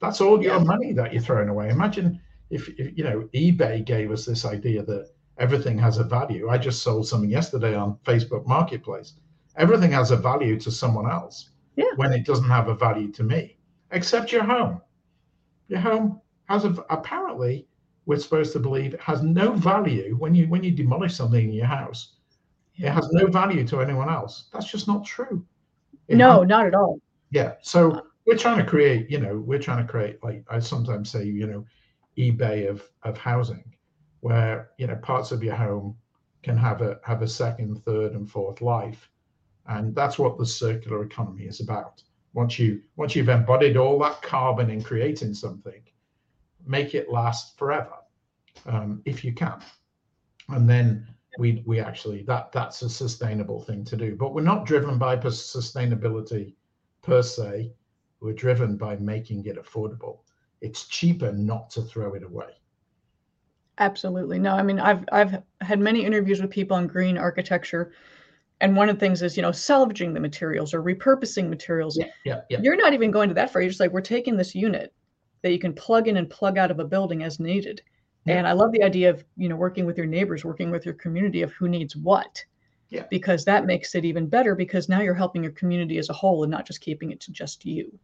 That's 0.00 0.20
all 0.20 0.42
your 0.42 0.60
money 0.60 0.92
that 0.94 1.12
you're 1.12 1.22
throwing 1.22 1.48
away. 1.48 1.68
Imagine 1.68 2.20
if, 2.48 2.68
if 2.78 2.96
you 2.96 3.04
know 3.04 3.28
eBay 3.34 3.84
gave 3.84 4.10
us 4.10 4.24
this 4.24 4.44
idea 4.44 4.82
that 4.84 5.10
everything 5.38 5.78
has 5.78 5.98
a 5.98 6.04
value. 6.04 6.48
I 6.48 6.58
just 6.58 6.82
sold 6.82 7.06
something 7.06 7.30
yesterday 7.30 7.74
on 7.74 7.98
Facebook 8.04 8.46
Marketplace. 8.46 9.14
Everything 9.56 9.90
has 9.92 10.10
a 10.10 10.16
value 10.16 10.58
to 10.60 10.70
someone 10.70 11.10
else 11.10 11.50
yeah. 11.76 11.92
when 11.96 12.12
it 12.12 12.24
doesn't 12.24 12.48
have 12.48 12.68
a 12.68 12.74
value 12.74 13.10
to 13.12 13.22
me, 13.22 13.58
except 13.90 14.32
your 14.32 14.44
home. 14.44 14.80
Your 15.68 15.80
home 15.80 16.20
has 16.48 16.64
a, 16.64 16.70
apparently 16.90 17.66
we're 18.06 18.18
supposed 18.18 18.52
to 18.52 18.58
believe 18.58 18.94
it 18.94 19.00
has 19.00 19.22
no 19.22 19.52
value 19.52 20.16
when 20.18 20.34
you 20.34 20.48
when 20.48 20.64
you 20.64 20.70
demolish 20.70 21.14
something 21.14 21.44
in 21.48 21.52
your 21.52 21.66
house. 21.66 22.14
It 22.76 22.90
has 22.90 23.08
no 23.12 23.26
value 23.26 23.66
to 23.66 23.80
anyone 23.80 24.08
else. 24.08 24.44
That's 24.52 24.70
just 24.70 24.88
not 24.88 25.04
true. 25.04 25.44
It 26.08 26.16
no, 26.16 26.40
has, 26.40 26.48
not 26.48 26.66
at 26.66 26.74
all. 26.74 26.98
Yeah. 27.30 27.54
So 27.62 28.06
we're 28.26 28.36
trying 28.36 28.58
to 28.58 28.64
create, 28.64 29.10
you 29.10 29.18
know, 29.18 29.38
we're 29.38 29.58
trying 29.58 29.84
to 29.84 29.90
create 29.90 30.22
like 30.22 30.44
I 30.50 30.58
sometimes 30.58 31.10
say, 31.10 31.24
you 31.24 31.46
know, 31.46 31.64
eBay 32.18 32.68
of 32.68 32.82
of 33.02 33.16
housing, 33.16 33.64
where 34.20 34.70
you 34.78 34.86
know 34.86 34.96
parts 34.96 35.30
of 35.32 35.42
your 35.42 35.54
home 35.54 35.96
can 36.42 36.56
have 36.56 36.82
a 36.82 36.98
have 37.04 37.22
a 37.22 37.28
second, 37.28 37.82
third, 37.84 38.12
and 38.12 38.30
fourth 38.30 38.60
life, 38.60 39.08
and 39.66 39.94
that's 39.94 40.18
what 40.18 40.38
the 40.38 40.46
circular 40.46 41.04
economy 41.04 41.44
is 41.44 41.60
about. 41.60 42.02
Once 42.34 42.58
you 42.58 42.82
once 42.96 43.16
you've 43.16 43.28
embodied 43.28 43.76
all 43.76 43.98
that 44.00 44.22
carbon 44.22 44.70
in 44.70 44.82
creating 44.82 45.34
something, 45.34 45.82
make 46.66 46.94
it 46.94 47.10
last 47.10 47.58
forever 47.58 47.96
um, 48.66 49.02
if 49.04 49.24
you 49.24 49.32
can. 49.32 49.60
And 50.48 50.68
then 50.68 51.06
we 51.38 51.62
we 51.64 51.80
actually 51.80 52.22
that 52.24 52.52
that's 52.52 52.82
a 52.82 52.90
sustainable 52.90 53.60
thing 53.60 53.84
to 53.84 53.96
do. 53.96 54.16
But 54.16 54.34
we're 54.34 54.42
not 54.42 54.66
driven 54.66 54.98
by 54.98 55.16
sustainability 55.16 56.54
per 57.02 57.22
se. 57.22 57.72
We're 58.20 58.32
driven 58.32 58.76
by 58.76 58.96
making 58.96 59.46
it 59.46 59.56
affordable. 59.56 60.18
It's 60.60 60.86
cheaper 60.86 61.32
not 61.32 61.70
to 61.70 61.82
throw 61.82 62.14
it 62.14 62.22
away. 62.22 62.60
Absolutely. 63.78 64.38
No, 64.38 64.54
I 64.54 64.62
mean 64.62 64.78
I've 64.78 65.04
I've 65.10 65.42
had 65.62 65.80
many 65.80 66.04
interviews 66.04 66.40
with 66.40 66.50
people 66.50 66.76
on 66.76 66.86
green 66.86 67.16
architecture. 67.16 67.92
And 68.62 68.76
one 68.76 68.90
of 68.90 68.96
the 68.96 69.00
things 69.00 69.22
is, 69.22 69.36
you 69.36 69.42
know, 69.42 69.52
salvaging 69.52 70.12
the 70.12 70.20
materials 70.20 70.74
or 70.74 70.82
repurposing 70.82 71.48
materials. 71.48 71.96
Yeah, 71.96 72.08
yeah, 72.24 72.40
yeah. 72.50 72.58
You're 72.62 72.76
not 72.76 72.92
even 72.92 73.10
going 73.10 73.30
to 73.30 73.34
that 73.34 73.50
far. 73.50 73.62
You're 73.62 73.70
just 73.70 73.80
like, 73.80 73.90
we're 73.90 74.02
taking 74.02 74.36
this 74.36 74.54
unit 74.54 74.92
that 75.40 75.50
you 75.50 75.58
can 75.58 75.72
plug 75.72 76.08
in 76.08 76.18
and 76.18 76.28
plug 76.28 76.58
out 76.58 76.70
of 76.70 76.78
a 76.78 76.84
building 76.84 77.22
as 77.22 77.40
needed. 77.40 77.80
Yeah. 78.26 78.36
And 78.36 78.46
I 78.46 78.52
love 78.52 78.70
the 78.72 78.82
idea 78.82 79.08
of, 79.08 79.24
you 79.38 79.48
know, 79.48 79.56
working 79.56 79.86
with 79.86 79.96
your 79.96 80.04
neighbors, 80.04 80.44
working 80.44 80.70
with 80.70 80.84
your 80.84 80.94
community 80.94 81.40
of 81.40 81.52
who 81.52 81.68
needs 81.70 81.96
what. 81.96 82.44
Yeah. 82.90 83.04
Because 83.08 83.44
that 83.44 83.66
makes 83.66 83.94
it 83.94 84.04
even 84.04 84.26
better 84.26 84.54
because 84.54 84.88
now 84.88 85.00
you're 85.00 85.14
helping 85.14 85.42
your 85.42 85.52
community 85.52 85.98
as 85.98 86.10
a 86.10 86.12
whole 86.12 86.42
and 86.42 86.50
not 86.50 86.66
just 86.66 86.80
keeping 86.80 87.12
it 87.12 87.20
to 87.20 87.32
just 87.32 87.64
you. 87.64 87.98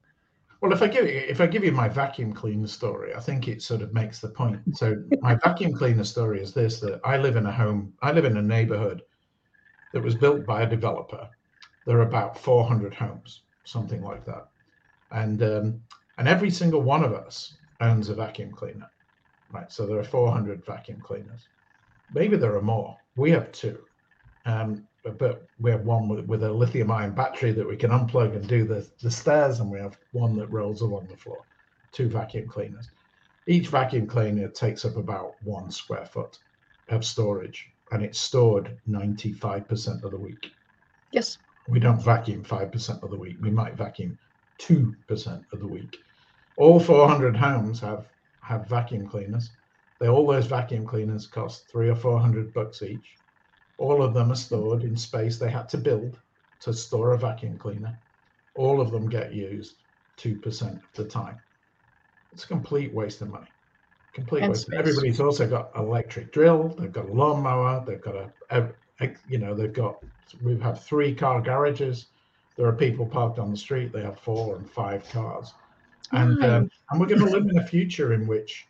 Well, 0.62 0.72
if 0.72 0.80
I 0.80 0.88
give 0.88 1.04
you, 1.04 1.12
if 1.12 1.40
I 1.40 1.46
give 1.46 1.64
you 1.64 1.72
my 1.72 1.88
vacuum 1.88 2.32
cleaner 2.32 2.66
story, 2.66 3.14
I 3.14 3.20
think 3.20 3.46
it 3.46 3.62
sort 3.62 3.82
of 3.82 3.92
makes 3.92 4.20
the 4.20 4.28
point. 4.28 4.60
So 4.72 4.96
my 5.20 5.34
vacuum 5.44 5.74
cleaner 5.74 6.04
story 6.04 6.40
is 6.40 6.54
this: 6.54 6.80
that 6.80 7.00
I 7.04 7.18
live 7.18 7.36
in 7.36 7.46
a 7.46 7.52
home, 7.52 7.92
I 8.00 8.12
live 8.12 8.24
in 8.24 8.38
a 8.38 8.42
neighborhood 8.42 9.02
that 9.92 10.02
was 10.02 10.14
built 10.14 10.46
by 10.46 10.62
a 10.62 10.68
developer. 10.68 11.28
There 11.84 11.98
are 11.98 12.08
about 12.08 12.38
400 12.38 12.94
homes, 12.94 13.42
something 13.64 14.02
like 14.02 14.24
that, 14.24 14.48
and 15.10 15.42
um, 15.42 15.80
and 16.16 16.26
every 16.26 16.50
single 16.50 16.80
one 16.80 17.04
of 17.04 17.12
us 17.12 17.58
owns 17.80 18.08
a 18.08 18.14
vacuum 18.14 18.52
cleaner, 18.52 18.90
right? 19.50 19.70
So 19.70 19.86
there 19.86 19.98
are 19.98 20.04
400 20.04 20.64
vacuum 20.64 21.00
cleaners. 21.00 21.48
Maybe 22.10 22.36
there 22.36 22.56
are 22.56 22.62
more. 22.62 22.98
We 23.14 23.30
have 23.32 23.52
two, 23.52 23.80
um, 24.46 24.86
but, 25.02 25.18
but, 25.18 25.42
we 25.58 25.70
have 25.70 25.82
one 25.82 26.08
with, 26.08 26.26
with 26.26 26.42
a 26.42 26.52
lithium 26.52 26.90
ion 26.90 27.12
battery 27.12 27.52
that 27.52 27.66
we 27.66 27.76
can 27.76 27.90
unplug 27.90 28.34
and 28.34 28.46
do 28.46 28.64
the, 28.64 28.88
the 29.02 29.10
stairs, 29.10 29.60
and 29.60 29.70
we 29.70 29.78
have 29.78 29.96
one 30.12 30.36
that 30.36 30.50
rolls 30.50 30.80
along 30.80 31.06
the 31.08 31.16
floor, 31.16 31.44
two 31.92 32.08
vacuum 32.08 32.48
cleaners. 32.48 32.90
Each 33.46 33.68
vacuum 33.68 34.06
cleaner 34.06 34.48
takes 34.48 34.84
up 34.84 34.96
about 34.96 35.34
one 35.42 35.70
square 35.70 36.06
foot 36.06 36.38
of 36.88 37.04
storage, 37.04 37.68
and 37.92 38.02
it's 38.02 38.18
stored 38.18 38.76
95% 38.88 40.02
of 40.02 40.10
the 40.10 40.16
week. 40.16 40.50
Yes. 41.12 41.38
We 41.68 41.78
don't 41.78 42.02
vacuum 42.02 42.44
5% 42.44 43.02
of 43.02 43.10
the 43.10 43.16
week. 43.16 43.36
We 43.40 43.50
might 43.50 43.74
vacuum 43.74 44.18
2% 44.60 45.44
of 45.52 45.60
the 45.60 45.66
week. 45.66 45.98
All 46.56 46.80
400 46.80 47.36
homes 47.36 47.80
have 47.80 48.06
have 48.46 48.68
vacuum 48.68 49.08
cleaners. 49.08 49.50
They 49.98 50.08
all 50.08 50.26
those 50.26 50.46
vacuum 50.46 50.86
cleaners 50.86 51.26
cost 51.26 51.68
three 51.68 51.88
or 51.88 51.96
four 51.96 52.20
hundred 52.20 52.54
bucks 52.54 52.82
each. 52.82 53.16
All 53.78 54.02
of 54.02 54.14
them 54.14 54.32
are 54.32 54.36
stored 54.36 54.84
in 54.84 54.96
space 54.96 55.38
they 55.38 55.50
had 55.50 55.68
to 55.70 55.78
build 55.78 56.18
to 56.60 56.72
store 56.72 57.12
a 57.12 57.18
vacuum 57.18 57.58
cleaner. 57.58 57.98
All 58.54 58.80
of 58.80 58.90
them 58.90 59.08
get 59.08 59.34
used 59.34 59.76
two 60.16 60.36
percent 60.36 60.76
of 60.76 60.92
the 60.94 61.04
time. 61.04 61.38
It's 62.32 62.44
a 62.44 62.48
complete 62.48 62.92
waste 62.94 63.20
of 63.22 63.30
money. 63.30 63.52
Complete 64.14 64.42
and 64.42 64.52
waste. 64.52 64.66
Space. 64.66 64.78
Everybody's 64.78 65.20
also 65.20 65.46
got 65.46 65.70
electric 65.76 66.32
drill. 66.32 66.68
They've 66.78 66.92
got 66.92 67.08
a 67.08 67.12
lawnmower. 67.12 67.84
They've 67.86 68.00
got 68.00 68.32
a, 68.50 68.68
a, 69.00 69.10
you 69.26 69.38
know, 69.38 69.54
they've 69.54 69.72
got. 69.72 69.98
We 70.42 70.58
have 70.60 70.82
three 70.82 71.14
car 71.14 71.40
garages. 71.40 72.06
There 72.56 72.66
are 72.66 72.72
people 72.72 73.06
parked 73.06 73.38
on 73.38 73.50
the 73.50 73.56
street. 73.56 73.92
They 73.92 74.02
have 74.02 74.18
four 74.18 74.56
and 74.56 74.68
five 74.70 75.08
cars 75.10 75.52
and 76.12 76.42
um, 76.44 76.70
and 76.90 77.00
we're 77.00 77.06
going 77.06 77.20
to 77.20 77.26
live 77.26 77.48
in 77.48 77.58
a 77.58 77.66
future 77.66 78.12
in 78.12 78.26
which 78.26 78.68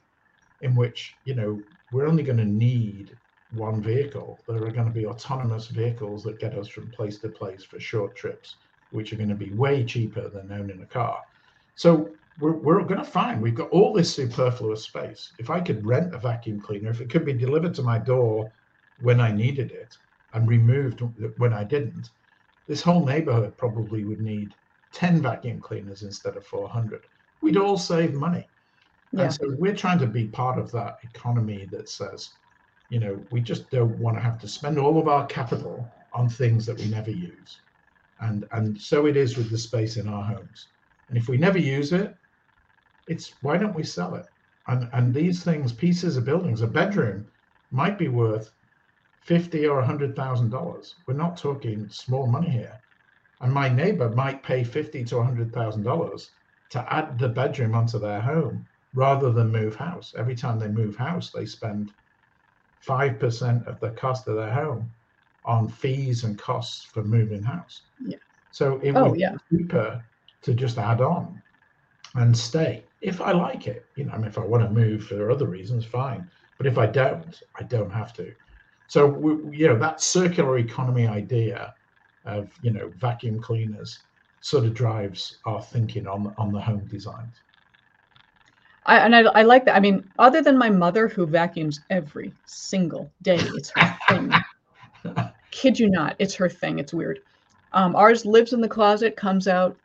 in 0.60 0.74
which 0.74 1.18
you 1.24 1.34
know 1.34 1.62
we're 1.90 2.06
only 2.06 2.22
going 2.22 2.38
to 2.38 2.44
need 2.44 3.16
one 3.52 3.82
vehicle 3.82 4.38
there 4.48 4.64
are 4.64 4.72
going 4.72 4.86
to 4.86 4.92
be 4.92 5.06
autonomous 5.06 5.68
vehicles 5.68 6.22
that 6.24 6.40
get 6.40 6.58
us 6.58 6.68
from 6.68 6.90
place 6.90 7.18
to 7.18 7.28
place 7.28 7.64
for 7.64 7.78
short 7.78 8.16
trips 8.16 8.56
which 8.90 9.12
are 9.12 9.16
going 9.16 9.28
to 9.28 9.34
be 9.34 9.52
way 9.52 9.84
cheaper 9.84 10.28
than 10.28 10.52
owning 10.52 10.82
a 10.82 10.86
car 10.86 11.20
so 11.74 12.10
we're, 12.38 12.52
we're 12.52 12.82
going 12.82 12.98
to 12.98 13.04
find 13.04 13.40
we've 13.40 13.54
got 13.54 13.70
all 13.70 13.92
this 13.92 14.12
superfluous 14.12 14.82
space 14.82 15.32
if 15.38 15.48
i 15.50 15.60
could 15.60 15.84
rent 15.86 16.14
a 16.14 16.18
vacuum 16.18 16.60
cleaner 16.60 16.90
if 16.90 17.00
it 17.00 17.10
could 17.10 17.24
be 17.24 17.32
delivered 17.32 17.74
to 17.74 17.82
my 17.82 17.98
door 17.98 18.50
when 19.00 19.20
i 19.20 19.30
needed 19.30 19.70
it 19.70 19.96
and 20.34 20.48
removed 20.48 21.00
when 21.38 21.52
i 21.52 21.62
didn't 21.62 22.10
this 22.66 22.82
whole 22.82 23.04
neighborhood 23.04 23.56
probably 23.56 24.04
would 24.04 24.20
need 24.20 24.54
10 24.92 25.22
vacuum 25.22 25.60
cleaners 25.60 26.02
instead 26.02 26.36
of 26.36 26.44
400 26.46 27.02
we'd 27.40 27.56
all 27.56 27.78
save 27.78 28.14
money. 28.14 28.48
Yeah. 29.12 29.22
And 29.22 29.32
so 29.32 29.54
we're 29.58 29.76
trying 29.76 29.98
to 30.00 30.06
be 30.06 30.26
part 30.26 30.58
of 30.58 30.70
that 30.72 30.98
economy 31.02 31.68
that 31.70 31.88
says, 31.88 32.30
you 32.88 33.00
know, 33.00 33.26
we 33.30 33.40
just 33.40 33.70
don't 33.70 33.98
want 33.98 34.16
to 34.16 34.22
have 34.22 34.38
to 34.40 34.48
spend 34.48 34.78
all 34.78 34.98
of 34.98 35.08
our 35.08 35.26
capital 35.26 35.92
on 36.12 36.28
things 36.28 36.66
that 36.66 36.78
we 36.78 36.86
never 36.86 37.10
use. 37.10 37.62
And 38.20 38.46
and 38.52 38.80
so 38.80 39.06
it 39.06 39.16
is 39.16 39.36
with 39.36 39.50
the 39.50 39.58
space 39.58 39.96
in 39.96 40.08
our 40.08 40.24
homes. 40.24 40.68
And 41.08 41.18
if 41.18 41.28
we 41.28 41.36
never 41.36 41.58
use 41.58 41.92
it, 41.92 42.16
it's 43.08 43.34
why 43.42 43.56
don't 43.58 43.74
we 43.74 43.82
sell 43.82 44.14
it? 44.14 44.26
And 44.68 44.88
and 44.92 45.12
these 45.12 45.42
things, 45.44 45.72
pieces 45.72 46.16
of 46.16 46.24
buildings, 46.24 46.62
a 46.62 46.66
bedroom 46.66 47.26
might 47.70 47.98
be 47.98 48.08
worth 48.08 48.52
fifty 49.20 49.66
or 49.66 49.80
a 49.80 49.86
hundred 49.86 50.16
thousand 50.16 50.50
dollars. 50.50 50.96
We're 51.06 51.14
not 51.14 51.36
talking 51.36 51.88
small 51.90 52.26
money 52.26 52.50
here. 52.50 52.80
And 53.40 53.52
my 53.52 53.68
neighbor 53.68 54.08
might 54.10 54.42
pay 54.42 54.64
fifty 54.64 55.04
to 55.04 55.18
a 55.18 55.24
hundred 55.24 55.52
thousand 55.52 55.82
dollars 55.82 56.30
to 56.70 56.92
add 56.92 57.18
the 57.18 57.28
bedroom 57.28 57.74
onto 57.74 57.98
their 57.98 58.20
home 58.20 58.66
rather 58.94 59.32
than 59.32 59.52
move 59.52 59.76
house. 59.76 60.14
Every 60.16 60.34
time 60.34 60.58
they 60.58 60.68
move 60.68 60.96
house, 60.96 61.30
they 61.30 61.44
spend 61.46 61.92
5% 62.86 63.66
of 63.66 63.80
the 63.80 63.90
cost 63.90 64.28
of 64.28 64.36
their 64.36 64.52
home 64.52 64.90
on 65.44 65.68
fees 65.68 66.24
and 66.24 66.38
costs 66.38 66.84
for 66.84 67.02
moving 67.02 67.42
house. 67.42 67.82
Yeah. 68.04 68.18
So 68.50 68.80
it 68.82 68.92
oh, 68.92 69.10
would 69.10 69.20
yeah. 69.20 69.36
be 69.50 69.58
cheaper 69.58 70.02
to 70.42 70.54
just 70.54 70.78
add 70.78 71.00
on 71.00 71.40
and 72.14 72.36
stay. 72.36 72.84
If 73.00 73.20
I 73.20 73.32
like 73.32 73.66
it, 73.66 73.86
you 73.96 74.04
know, 74.04 74.12
I 74.12 74.18
mean, 74.18 74.26
if 74.26 74.38
I 74.38 74.44
want 74.44 74.64
to 74.64 74.70
move 74.70 75.04
for 75.04 75.30
other 75.30 75.46
reasons, 75.46 75.84
fine. 75.84 76.28
But 76.58 76.66
if 76.66 76.78
I 76.78 76.86
don't, 76.86 77.40
I 77.56 77.62
don't 77.64 77.90
have 77.90 78.12
to. 78.14 78.32
So, 78.88 79.06
we, 79.06 79.58
you 79.58 79.68
know, 79.68 79.78
that 79.78 80.00
circular 80.00 80.58
economy 80.58 81.06
idea 81.06 81.74
of, 82.24 82.48
you 82.62 82.70
know, 82.70 82.90
vacuum 82.96 83.40
cleaners 83.40 83.98
sort 84.40 84.64
of 84.64 84.74
drives 84.74 85.38
our 85.44 85.60
thinking 85.60 86.06
on 86.06 86.32
on 86.38 86.52
the 86.52 86.60
home 86.60 86.86
designs. 86.86 87.34
I, 88.86 88.98
and 88.98 89.14
I, 89.14 89.22
I 89.22 89.42
like 89.42 89.64
that. 89.64 89.76
I 89.76 89.80
mean, 89.80 90.08
other 90.18 90.40
than 90.40 90.56
my 90.56 90.70
mother 90.70 91.08
who 91.08 91.26
vacuums 91.26 91.80
every 91.90 92.32
single 92.46 93.10
day, 93.22 93.38
it's 93.40 93.72
her 93.76 93.96
thing. 94.08 94.32
Kid 95.50 95.78
you 95.78 95.90
not, 95.90 96.14
it's 96.18 96.34
her 96.34 96.48
thing. 96.48 96.78
It's 96.78 96.94
weird. 96.94 97.20
Um, 97.72 97.96
ours 97.96 98.24
lives 98.24 98.52
in 98.52 98.60
the 98.60 98.68
closet, 98.68 99.16
comes 99.16 99.48
out 99.48 99.76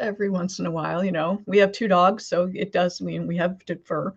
every 0.00 0.28
once 0.28 0.58
in 0.58 0.66
a 0.66 0.70
while. 0.70 1.02
You 1.02 1.12
know, 1.12 1.42
we 1.46 1.58
have 1.58 1.72
two 1.72 1.88
dogs, 1.88 2.26
so 2.26 2.50
it 2.54 2.72
does 2.72 3.00
mean 3.00 3.26
we 3.26 3.36
have 3.38 3.64
to 3.64 3.76
fur. 3.76 4.14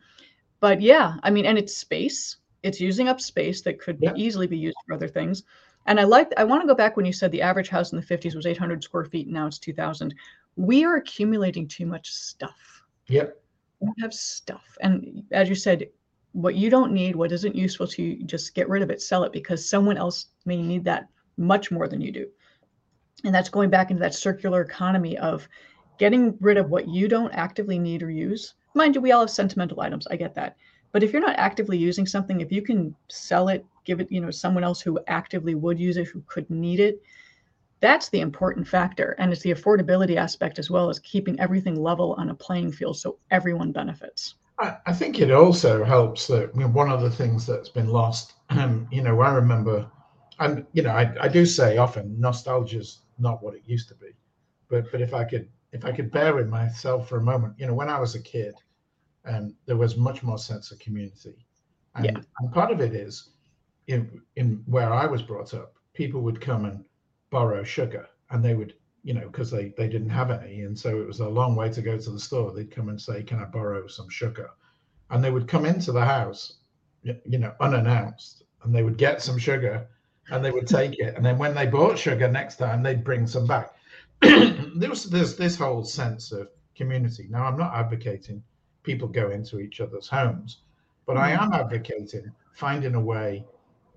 But 0.60 0.82
yeah, 0.82 1.16
I 1.24 1.30
mean, 1.30 1.46
and 1.46 1.58
it's 1.58 1.76
space. 1.76 2.38
It's 2.62 2.82
using 2.82 3.08
up 3.08 3.22
space 3.22 3.62
that 3.62 3.80
could 3.80 3.98
yeah. 4.02 4.14
easily 4.16 4.48
be 4.48 4.58
used 4.58 4.78
for 4.86 4.94
other 4.94 5.08
things. 5.08 5.44
And 5.86 6.00
I 6.00 6.04
like. 6.04 6.32
I 6.38 6.44
want 6.44 6.62
to 6.62 6.68
go 6.68 6.76
back 6.76 6.96
when 6.98 7.06
you 7.06 7.14
said 7.14 7.32
the 7.32 7.42
average 7.42 7.70
house 7.70 7.92
in 7.92 8.00
the 8.00 8.06
50s 8.06 8.36
was 8.36 8.46
800 8.46 8.84
square 8.84 9.06
feet, 9.06 9.28
and 9.28 9.34
now 9.34 9.48
it's 9.48 9.60
2,000. 9.60 10.14
We 10.56 10.86
are 10.86 10.96
accumulating 10.96 11.68
too 11.68 11.86
much 11.86 12.12
stuff. 12.12 12.84
Yep 13.08 13.43
have 14.00 14.14
stuff. 14.14 14.78
And 14.82 15.24
as 15.32 15.50
you 15.50 15.56
said, 15.56 15.88
what 16.34 16.56
you 16.56 16.70
don't 16.70 16.92
need, 16.92 17.16
what 17.16 17.32
isn't 17.32 17.56
useful 17.56 17.88
to 17.88 18.02
you, 18.02 18.24
just 18.24 18.56
get 18.56 18.70
rid 18.70 18.82
of 18.82 18.90
it, 18.90 19.02
sell 19.02 19.24
it 19.24 19.32
because 19.32 19.68
someone 19.68 19.98
else 19.98 20.28
may 20.46 20.62
need 20.62 20.84
that 20.86 21.08
much 21.38 21.72
more 21.72 21.88
than 21.88 22.02
you 22.02 22.12
do. 22.12 22.28
And 23.24 23.34
that's 23.34 23.50
going 23.50 23.70
back 23.70 23.92
into 23.92 24.02
that 24.02 24.16
circular 24.16 24.62
economy 24.62 25.18
of 25.18 25.48
getting 26.00 26.36
rid 26.40 26.58
of 26.58 26.70
what 26.70 26.88
you 26.88 27.08
don't 27.08 27.32
actively 27.34 27.80
need 27.80 28.04
or 28.04 28.10
use. 28.10 28.56
Mind 28.74 28.96
you, 28.96 29.02
we 29.02 29.12
all 29.12 29.22
have 29.22 29.30
sentimental 29.30 29.82
items. 29.82 30.08
I 30.08 30.16
get 30.16 30.34
that. 30.36 30.58
But 30.92 31.04
if 31.04 31.12
you're 31.12 31.22
not 31.22 31.38
actively 31.38 31.78
using 31.78 32.06
something, 32.06 32.42
if 32.42 32.52
you 32.52 32.62
can 32.62 32.96
sell 33.10 33.48
it, 33.50 33.66
give 33.86 34.00
it, 34.00 34.12
you 34.12 34.22
know, 34.22 34.32
someone 34.32 34.64
else 34.64 34.82
who 34.82 35.00
actively 35.08 35.56
would 35.56 35.80
use 35.80 35.98
it, 35.98 36.08
who 36.08 36.24
could 36.28 36.50
need 36.50 36.80
it, 36.80 37.02
that's 37.84 38.08
the 38.08 38.22
important 38.22 38.66
factor. 38.66 39.14
And 39.20 39.34
it's 39.34 39.42
the 39.42 39.52
affordability 39.52 40.16
aspect 40.16 40.58
as 40.58 40.70
well 40.70 40.90
as 40.90 41.00
keeping 41.00 41.38
everything 41.38 41.76
level 41.76 42.14
on 42.14 42.30
a 42.30 42.34
playing 42.34 42.72
field 42.72 42.98
so 42.98 43.20
everyone 43.30 43.74
benefits. 43.74 44.36
I, 44.58 44.78
I 44.86 44.94
think 44.94 45.20
it 45.20 45.32
also 45.32 45.84
helps 45.84 46.26
that 46.28 46.52
I 46.54 46.58
mean, 46.58 46.72
one 46.72 46.90
of 46.90 47.02
the 47.02 47.10
things 47.10 47.46
that's 47.46 47.68
been 47.68 47.90
lost, 47.90 48.36
um, 48.52 48.88
you 48.92 49.02
know, 49.02 49.20
I 49.20 49.34
remember, 49.34 49.86
and 50.40 50.66
you 50.72 50.82
know, 50.82 50.92
I, 50.92 51.14
I 51.20 51.28
do 51.28 51.46
say 51.46 51.78
often 51.78 52.18
nostalgia's 52.18 53.02
not 53.20 53.44
what 53.44 53.54
it 53.54 53.64
used 53.66 53.90
to 53.90 53.96
be. 53.96 54.12
But 54.70 54.90
but 54.90 55.02
if 55.02 55.14
I 55.14 55.26
could 55.26 55.50
if 55.74 55.84
I 55.84 55.92
could 55.92 56.10
bear 56.10 56.34
with 56.34 56.48
myself 56.48 57.10
for 57.10 57.18
a 57.18 57.22
moment, 57.22 57.56
you 57.58 57.68
know, 57.68 57.74
when 57.74 57.90
I 57.90 58.00
was 58.00 58.16
a 58.16 58.22
kid, 58.22 58.56
um, 59.26 59.56
there 59.66 59.76
was 59.76 59.98
much 59.98 60.24
more 60.24 60.38
sense 60.38 60.72
of 60.72 60.80
community. 60.80 61.36
And, 61.96 62.06
yeah. 62.06 62.18
and 62.40 62.54
part 62.54 62.72
of 62.72 62.80
it 62.80 62.94
is 62.94 63.32
in 63.88 64.22
in 64.38 64.64
where 64.68 64.94
I 64.94 65.06
was 65.06 65.22
brought 65.22 65.54
up, 65.54 65.74
people 65.94 66.22
would 66.22 66.40
come 66.40 66.64
and 66.64 66.86
borrow 67.34 67.64
sugar 67.64 68.08
and 68.30 68.46
they 68.46 68.54
would 68.54 68.76
you 69.04 69.14
know 69.16 69.28
because 69.28 69.50
they 69.50 69.74
they 69.76 69.90
didn't 69.90 70.18
have 70.22 70.30
any 70.30 70.62
and 70.62 70.78
so 70.78 71.02
it 71.02 71.08
was 71.08 71.20
a 71.20 71.28
long 71.28 71.56
way 71.56 71.68
to 71.70 71.82
go 71.82 71.98
to 71.98 72.12
the 72.12 72.20
store. 72.20 72.52
They'd 72.52 72.70
come 72.70 72.90
and 72.90 73.02
say 73.02 73.24
can 73.24 73.40
i 73.40 73.46
borrow 73.46 73.88
some 73.88 74.10
sugar? 74.10 74.52
And 75.10 75.24
they 75.24 75.32
would 75.32 75.48
come 75.48 75.66
into 75.66 75.92
the 75.92 76.06
house 76.06 76.60
you 77.04 77.40
know 77.40 77.54
unannounced 77.60 78.44
and 78.62 78.74
they 78.74 78.84
would 78.84 78.98
get 78.98 79.22
some 79.22 79.40
sugar 79.40 79.88
and 80.30 80.46
they 80.46 80.52
would 80.52 80.68
take 80.68 81.00
it 81.00 81.16
and 81.16 81.26
then 81.26 81.40
when 81.40 81.56
they 81.56 81.66
bought 81.66 81.98
sugar 81.98 82.28
next 82.30 82.58
time 82.58 82.84
they'd 82.84 83.04
bring 83.04 83.26
some 83.28 83.48
back. 83.48 83.74
There 84.76 84.90
was 84.90 85.04
there's 85.10 85.36
this 85.36 85.58
whole 85.58 85.84
sense 85.84 86.32
of 86.32 86.50
community. 86.76 87.28
Now 87.30 87.46
i'm 87.46 87.58
not 87.58 87.74
advocating 87.74 88.44
people 88.84 89.08
go 89.08 89.32
into 89.32 89.60
each 89.60 89.82
other's 89.82 90.08
homes 90.08 90.52
but 91.08 91.18
i 91.18 91.32
mm-hmm. 91.32 91.44
am 91.44 91.54
advocating 91.62 92.32
finding 92.54 92.96
a 92.96 93.06
way 93.14 93.46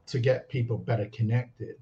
to 0.07 0.19
get 0.19 0.49
people 0.49 0.79
better 0.79 1.07
connected 1.07 1.77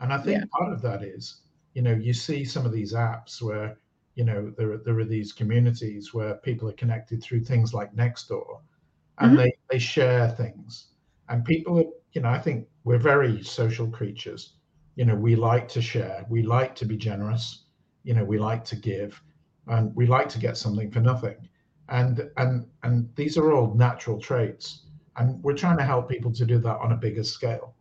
and 0.00 0.12
I 0.12 0.18
think 0.18 0.40
yeah. 0.40 0.44
part 0.58 0.72
of 0.72 0.82
that 0.82 1.02
is, 1.02 1.40
you 1.74 1.82
know, 1.82 1.94
you 1.94 2.12
see 2.12 2.44
some 2.44 2.66
of 2.66 2.72
these 2.72 2.92
apps 2.92 3.42
where, 3.42 3.76
you 4.14 4.24
know, 4.24 4.52
there 4.56 4.72
are, 4.72 4.78
there 4.78 4.98
are 4.98 5.04
these 5.04 5.32
communities 5.32 6.14
where 6.14 6.34
people 6.34 6.68
are 6.68 6.74
connected 6.74 7.22
through 7.22 7.44
things 7.44 7.74
like 7.74 7.94
Nextdoor 7.94 8.60
and 9.18 9.32
mm-hmm. 9.32 9.42
they, 9.42 9.52
they 9.70 9.78
share 9.78 10.28
things. 10.30 10.88
And 11.28 11.44
people, 11.44 11.78
are, 11.78 11.84
you 12.12 12.20
know, 12.20 12.28
I 12.28 12.38
think 12.38 12.68
we're 12.84 12.98
very 12.98 13.42
social 13.42 13.88
creatures. 13.88 14.54
You 14.96 15.04
know, 15.04 15.14
we 15.14 15.36
like 15.36 15.68
to 15.68 15.82
share, 15.82 16.24
we 16.28 16.42
like 16.42 16.74
to 16.76 16.84
be 16.84 16.96
generous, 16.96 17.64
you 18.04 18.14
know, 18.14 18.24
we 18.24 18.38
like 18.38 18.64
to 18.66 18.76
give, 18.76 19.20
and 19.66 19.94
we 19.96 20.06
like 20.06 20.28
to 20.28 20.38
get 20.38 20.56
something 20.56 20.90
for 20.90 21.00
nothing. 21.00 21.36
And 21.88 22.30
and 22.36 22.66
and 22.82 23.08
these 23.16 23.36
are 23.36 23.52
all 23.52 23.74
natural 23.74 24.20
traits. 24.20 24.82
And 25.16 25.42
we're 25.42 25.56
trying 25.56 25.78
to 25.78 25.84
help 25.84 26.08
people 26.08 26.32
to 26.32 26.44
do 26.44 26.58
that 26.58 26.78
on 26.78 26.92
a 26.92 26.96
bigger 26.96 27.24
scale. 27.24 27.73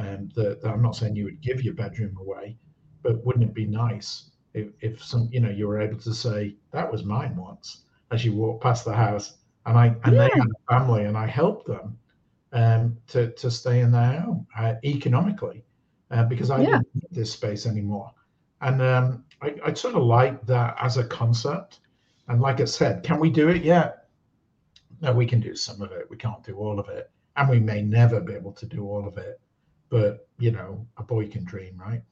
Um, 0.00 0.30
that, 0.34 0.62
that 0.62 0.70
I'm 0.70 0.80
not 0.80 0.96
saying 0.96 1.14
you 1.14 1.24
would 1.24 1.42
give 1.42 1.62
your 1.62 1.74
bedroom 1.74 2.16
away, 2.18 2.56
but 3.02 3.22
wouldn't 3.26 3.44
it 3.44 3.52
be 3.52 3.66
nice 3.66 4.30
if, 4.54 4.68
if 4.80 5.04
some 5.04 5.28
you 5.30 5.40
know 5.40 5.50
you 5.50 5.68
were 5.68 5.78
able 5.78 5.98
to 5.98 6.14
say 6.14 6.56
that 6.72 6.90
was 6.90 7.04
mine 7.04 7.36
once 7.36 7.82
as 8.10 8.24
you 8.24 8.32
walk 8.32 8.62
past 8.62 8.86
the 8.86 8.94
house 8.94 9.36
and 9.66 9.76
I 9.76 9.88
and 10.04 10.14
yeah. 10.14 10.28
they 10.28 10.30
had 10.34 10.48
a 10.48 10.72
family 10.72 11.04
and 11.04 11.18
I 11.18 11.26
helped 11.26 11.66
them 11.66 11.98
um, 12.52 12.96
to 13.08 13.30
to 13.32 13.50
stay 13.50 13.80
in 13.80 13.92
their 13.92 14.20
home 14.20 14.46
uh, 14.58 14.74
economically 14.84 15.62
uh, 16.10 16.24
because 16.24 16.50
I 16.50 16.60
yeah. 16.62 16.70
didn't 16.78 16.94
need 16.94 17.08
this 17.10 17.32
space 17.32 17.66
anymore. 17.66 18.10
And 18.62 18.80
um, 18.80 19.24
I, 19.42 19.54
I 19.64 19.74
sort 19.74 19.96
of 19.96 20.02
like 20.02 20.46
that 20.46 20.76
as 20.80 20.96
a 20.96 21.04
concept. 21.04 21.80
And 22.28 22.40
like 22.40 22.60
I 22.60 22.64
said, 22.64 23.02
can 23.02 23.20
we 23.20 23.28
do 23.28 23.48
it 23.48 23.62
yet? 23.62 24.08
No, 25.02 25.12
we 25.12 25.26
can 25.26 25.40
do 25.40 25.54
some 25.54 25.82
of 25.82 25.92
it. 25.92 26.06
We 26.10 26.16
can't 26.16 26.42
do 26.42 26.56
all 26.56 26.78
of 26.78 26.88
it, 26.88 27.10
and 27.36 27.48
we 27.48 27.58
may 27.58 27.82
never 27.82 28.20
be 28.20 28.34
able 28.34 28.52
to 28.52 28.66
do 28.66 28.86
all 28.86 29.06
of 29.06 29.18
it 29.18 29.40
but 29.90 30.28
you 30.38 30.50
know, 30.50 30.86
a 30.96 31.02
boy 31.02 31.28
can 31.28 31.44
dream, 31.44 31.78
right? 31.78 32.02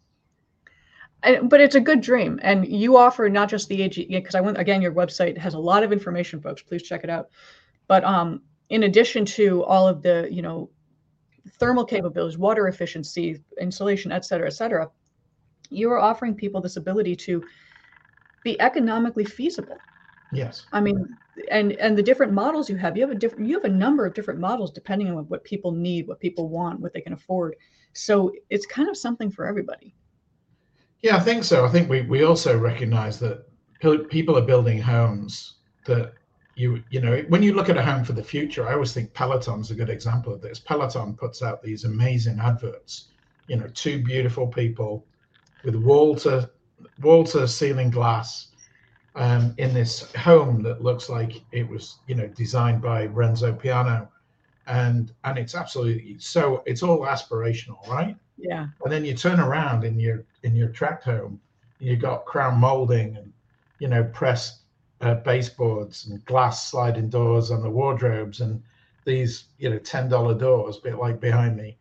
But 1.49 1.61
it's 1.61 1.75
a 1.75 1.81
good 1.81 2.01
dream, 2.01 2.38
and 2.43 2.69
you 2.69 2.97
offer 2.97 3.29
not 3.29 3.49
just 3.49 3.69
the 3.69 3.83
AG 3.83 4.07
because 4.07 4.35
I 4.35 4.41
went 4.41 4.59
again. 4.59 4.83
Your 4.83 4.93
website 4.93 5.37
has 5.38 5.55
a 5.55 5.59
lot 5.59 5.83
of 5.83 5.93
information, 5.93 6.41
folks. 6.41 6.62
Please 6.62 6.83
check 6.83 7.03
it 7.03 7.11
out. 7.11 7.31
But 7.88 8.05
um, 8.05 8.43
in 8.69 8.85
addition 8.85 9.25
to 9.25 9.64
all 9.64 9.88
of 9.88 10.03
the 10.03 10.29
you 10.31 10.43
know 10.43 10.71
thermal 11.59 11.85
capabilities, 11.85 12.38
water 12.38 12.69
efficiency, 12.69 13.43
insulation, 13.61 14.12
et 14.12 14.25
cetera, 14.25 14.47
et 14.47 14.53
cetera, 14.53 14.91
you 15.71 15.91
are 15.91 15.99
offering 15.99 16.35
people 16.35 16.61
this 16.61 16.77
ability 16.77 17.17
to 17.17 17.43
be 18.45 18.61
economically 18.61 19.25
feasible. 19.25 19.79
Yes. 20.33 20.67
I 20.73 20.81
mean, 20.81 21.17
and 21.51 21.73
and 21.73 21.97
the 21.97 22.03
different 22.03 22.33
models 22.33 22.69
you 22.69 22.77
have, 22.77 22.97
you 22.97 23.03
have 23.03 23.11
a 23.11 23.19
different 23.19 23.49
you 23.49 23.55
have 23.55 23.64
a 23.64 23.75
number 23.75 24.05
of 24.05 24.14
different 24.14 24.41
models 24.41 24.71
depending 24.71 25.11
on 25.11 25.17
what 25.29 25.45
people 25.45 25.73
need, 25.73 26.07
what 26.07 26.21
people 26.21 26.49
want, 26.49 26.81
what 26.81 26.93
they 26.93 27.01
can 27.01 27.12
afford. 27.12 27.57
So 27.93 28.33
it's 28.51 28.67
kind 28.67 28.88
of 28.88 28.97
something 28.97 29.31
for 29.31 29.47
everybody. 29.47 29.95
Yeah, 31.03 31.17
I 31.17 31.21
think 31.21 31.45
so. 31.45 31.64
I 31.64 31.69
think 31.69 31.88
we 31.88 32.03
we 32.03 32.25
also 32.25 32.59
recognize 32.59 33.19
that 33.21 33.47
people 34.09 34.37
are 34.37 34.43
building 34.43 34.81
homes 34.81 35.55
that 35.87 36.12
you 36.57 36.83
you 36.91 37.01
know 37.01 37.25
when 37.29 37.43
you 37.43 37.55
look 37.55 37.69
at 37.69 37.77
a 37.77 37.83
home 37.83 38.05
for 38.05 38.12
the 38.12 38.23
future, 38.23 38.69
I 38.69 38.75
always 38.75 38.93
think 38.93 39.14
Peloton's 39.14 39.71
a 39.71 39.75
good 39.75 39.91
example 39.91 40.35
of 40.35 40.43
this. 40.43 40.59
Peloton 40.59 41.14
puts 41.14 41.43
out 41.43 41.62
these 41.62 41.85
amazing 41.85 42.38
adverts. 42.41 43.09
You 43.47 43.57
know, 43.57 43.69
two 43.69 44.03
beautiful 44.03 44.47
people 44.47 45.07
with 45.64 45.77
wall 45.77 46.17
to 46.17 46.51
wall 47.01 47.25
to 47.25 47.49
ceiling 47.49 47.91
glass 47.91 48.49
um, 49.18 49.52
in 49.59 49.74
this 49.74 50.11
home 50.14 50.62
that 50.62 50.81
looks 50.81 51.09
like 51.09 51.42
it 51.50 51.68
was, 51.68 51.98
you 52.07 52.14
know, 52.14 52.28
designed 52.28 52.81
by 52.81 53.07
Renzo 53.07 53.52
Piano, 53.52 54.09
and 54.68 55.12
and 55.24 55.37
it's 55.37 55.57
absolutely 55.57 56.16
so. 56.20 56.62
It's 56.66 56.85
all 56.85 57.00
aspirational, 57.00 57.87
right? 57.88 58.16
Yeah. 58.37 58.68
And 58.85 58.92
then 58.92 59.04
you 59.04 59.14
turn 59.14 59.40
around 59.40 59.85
in 59.85 59.98
your 59.98 60.24
in 60.44 60.54
your 60.54 60.68
tract 60.68 61.02
home, 61.02 61.40
you 61.81 61.96
got 61.96 62.26
crown 62.26 62.59
molding 62.61 63.16
and 63.16 63.33
you 63.81 63.88
know 63.88 64.04
pressed 64.04 64.61
uh, 65.00 65.16
baseboards 65.16 66.07
and 66.07 66.24
glass 66.24 66.70
sliding 66.70 67.09
doors 67.09 67.50
on 67.50 67.61
the 67.61 67.70
wardrobes 67.70 68.40
and 68.40 68.62
these 69.04 69.46
you 69.59 69.68
know 69.68 69.78
ten 69.78 70.09
dollar 70.09 70.35
doors, 70.35 70.78
bit 70.78 70.96
like 70.96 71.20
behind 71.20 71.57
me, 71.57 71.76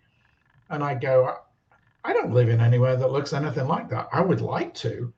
and 0.71 0.84
I 0.84 0.95
go, 0.95 1.38
I 2.04 2.13
don't 2.13 2.34
live 2.34 2.50
in 2.50 2.62
anywhere 2.62 2.95
that 2.95 3.12
looks 3.12 3.32
anything 3.32 3.67
like 3.67 3.91
that. 3.91 4.10
I 4.12 4.21
would 4.21 4.41
like 4.41 4.73
to, 4.76 5.13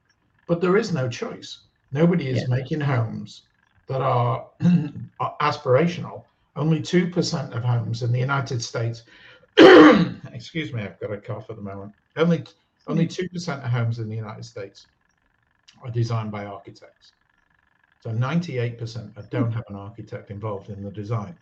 but 0.48 0.60
there 0.60 0.76
is 0.76 0.92
no 0.92 1.08
choice 1.08 1.60
Nobody 1.92 2.28
is 2.28 2.42
yeah. 2.42 2.48
making 2.48 2.82
homes 2.82 3.44
that 3.88 4.02
are, 4.02 4.48
aspirational. 5.42 6.24
Only 6.56 6.80
2% 6.80 7.56
of 7.56 7.64
homes 7.64 8.04
in 8.04 8.12
the 8.12 8.20
United 8.20 8.62
States, 8.62 9.04
excuse 9.58 10.74
me, 10.74 10.84
I've 10.84 11.00
got 11.00 11.12
a 11.12 11.18
cough 11.18 11.50
at 11.50 11.56
the 11.56 11.62
moment. 11.62 11.94
Only 12.18 12.44
only 12.88 13.08
2% 13.08 13.30
hmm. 13.30 13.52
of 13.52 13.72
homes 13.72 14.00
in 14.00 14.10
the 14.10 14.16
United 14.16 14.44
States 14.44 14.88
are 15.84 15.92
designed 15.92 16.32
by 16.32 16.46
architects. 16.46 17.14
So 18.02 18.10
98% 18.10 19.30
don't 19.30 19.52
have 19.52 19.66
an 19.70 19.76
architect 19.76 20.32
involved 20.32 20.70
in 20.70 20.84
the 20.84 20.92
design. 20.92 21.38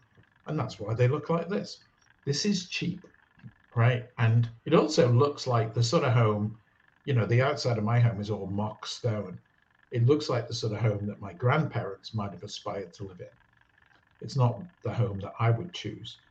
And 0.47 0.60
that's 0.60 0.79
why 0.79 0.93
they 0.93 1.07
look 1.07 1.29
like 1.29 1.49
this. 1.49 1.79
This 2.25 2.45
is 2.45 2.67
cheap, 2.67 3.05
right? 3.75 4.10
And 4.17 4.49
it 4.65 4.73
also 4.73 5.12
looks 5.12 5.47
like 5.47 5.73
the 5.73 5.83
sort 5.83 6.03
of 6.03 6.13
home, 6.13 6.57
you 7.05 7.13
know, 7.13 7.25
the 7.25 7.41
outside 7.41 7.77
of 7.77 7.83
my 7.83 7.99
home 7.99 8.19
is 8.19 8.29
all 8.29 8.47
mock 8.47 8.86
stone 8.86 9.39
it 9.91 10.06
looks 10.06 10.30
like 10.30 10.47
the 10.47 10.54
sort 10.54 10.73
of 10.73 10.80
home 10.80 11.06
that 11.08 11.21
my 11.21 11.34
grandparents 11.34 12.13
might 12.13 12.32
have 12.32 12.43
aspired 12.43 12.93
to 12.93 13.06
live 13.06 13.19
in. 13.21 13.28
It's 14.21 14.38
not 14.38 14.63
the 14.84 14.93
home 14.93 15.19
that 15.21 15.34
I 15.39 15.50
would 15.52 15.73
choose. 15.73 16.21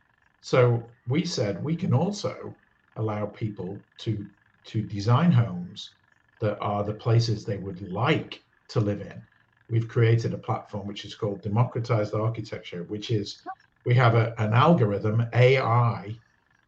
So 0.41 0.95
we 1.05 1.25
said 1.25 1.63
we 1.63 1.75
can 1.75 1.93
also 1.93 2.57
allow 2.95 3.25
people 3.27 3.85
to 3.99 4.25
to 4.65 4.81
design 4.83 5.31
homes 5.31 5.95
that 6.39 6.57
are 6.59 6.83
the 6.83 6.93
places 6.93 7.45
they 7.45 7.57
would 7.57 7.81
like 7.81 8.43
to 8.69 8.79
live 8.79 9.01
in. 9.01 9.21
we've 9.69 9.87
created 9.87 10.33
a 10.33 10.37
platform 10.37 10.87
which 10.87 11.05
is 11.05 11.15
called 11.15 11.41
democratized 11.43 12.13
architecture, 12.13 12.83
which 12.85 13.11
is 13.11 13.43
we 13.85 13.93
have 13.95 14.15
a, 14.15 14.33
an 14.39 14.53
algorithm, 14.53 15.25
AI 15.33 16.21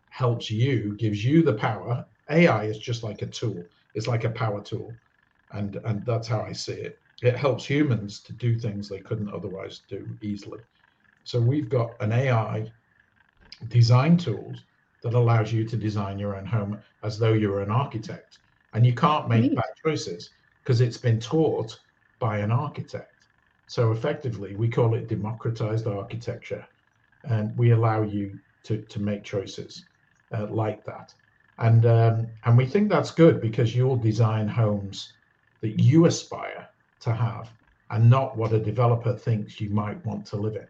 helps 0.10 0.50
you, 0.52 0.96
gives 0.98 1.24
you 1.24 1.44
the 1.44 1.54
power. 1.54 2.06
AI 2.30 2.66
is 2.66 2.78
just 2.80 3.04
like 3.04 3.22
a 3.22 3.28
tool, 3.28 3.70
it's 3.94 4.08
like 4.08 4.24
a 4.26 4.30
power 4.32 4.62
tool. 4.62 4.98
And, 5.52 5.78
and 5.86 6.06
that's 6.06 6.28
how 6.28 6.42
I 6.42 6.52
see 6.54 6.74
it. 6.74 7.02
It 7.22 7.36
helps 7.36 7.66
humans 7.66 8.22
to 8.22 8.34
do 8.34 8.58
things 8.58 8.88
they 8.88 9.00
couldn't 9.00 9.34
otherwise 9.34 9.80
do 9.88 10.18
easily. 10.22 10.60
So 11.24 11.42
we've 11.42 11.70
got 11.70 11.96
an 12.00 12.12
AI 12.12 12.72
design 13.68 14.18
tools 14.18 14.66
that 15.02 15.14
allows 15.14 15.52
you 15.52 15.66
to 15.66 15.78
design 15.78 16.20
your 16.20 16.36
own 16.36 16.46
home 16.46 16.80
as 17.04 17.18
though 17.18 17.34
you're 17.34 17.62
an 17.62 17.72
architect. 17.72 18.40
And 18.74 18.86
you 18.86 18.94
can't 18.94 19.28
make 19.28 19.42
Neat. 19.44 19.56
bad 19.56 19.66
choices 19.84 20.32
because 20.64 20.82
it's 20.82 20.98
been 20.98 21.20
taught 21.20 21.78
by 22.20 22.40
an 22.40 22.52
architect. 22.52 23.28
So 23.68 23.92
effectively, 23.92 24.56
we 24.56 24.70
call 24.70 24.94
it 24.96 25.08
democratized 25.08 25.88
architecture, 25.88 26.66
and 27.24 27.56
we 27.58 27.72
allow 27.72 28.04
you 28.04 28.40
to 28.64 28.82
to 28.82 29.00
make 29.00 29.24
choices 29.24 29.88
uh, 30.36 30.48
like 30.50 30.84
that. 30.86 31.14
And 31.58 31.86
um, 31.86 32.28
and 32.46 32.58
we 32.58 32.66
think 32.66 32.90
that's 32.90 33.12
good 33.12 33.42
because 33.42 33.76
you'll 33.76 33.98
design 33.98 34.48
homes 34.48 35.19
that 35.62 35.80
you 35.80 36.06
aspire 36.06 36.68
to 37.02 37.14
have, 37.14 37.50
and 37.92 38.10
not 38.10 38.38
what 38.38 38.54
a 38.54 38.60
developer 38.60 39.14
thinks 39.14 39.60
you 39.60 39.70
might 39.70 40.04
want 40.06 40.26
to 40.28 40.38
live 40.38 40.56
in. 40.56 40.68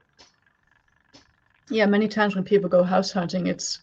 Yeah, 1.69 1.85
many 1.85 2.07
times 2.07 2.35
when 2.35 2.43
people 2.43 2.69
go 2.69 2.83
house 2.83 3.11
hunting, 3.11 3.47
it's 3.47 3.79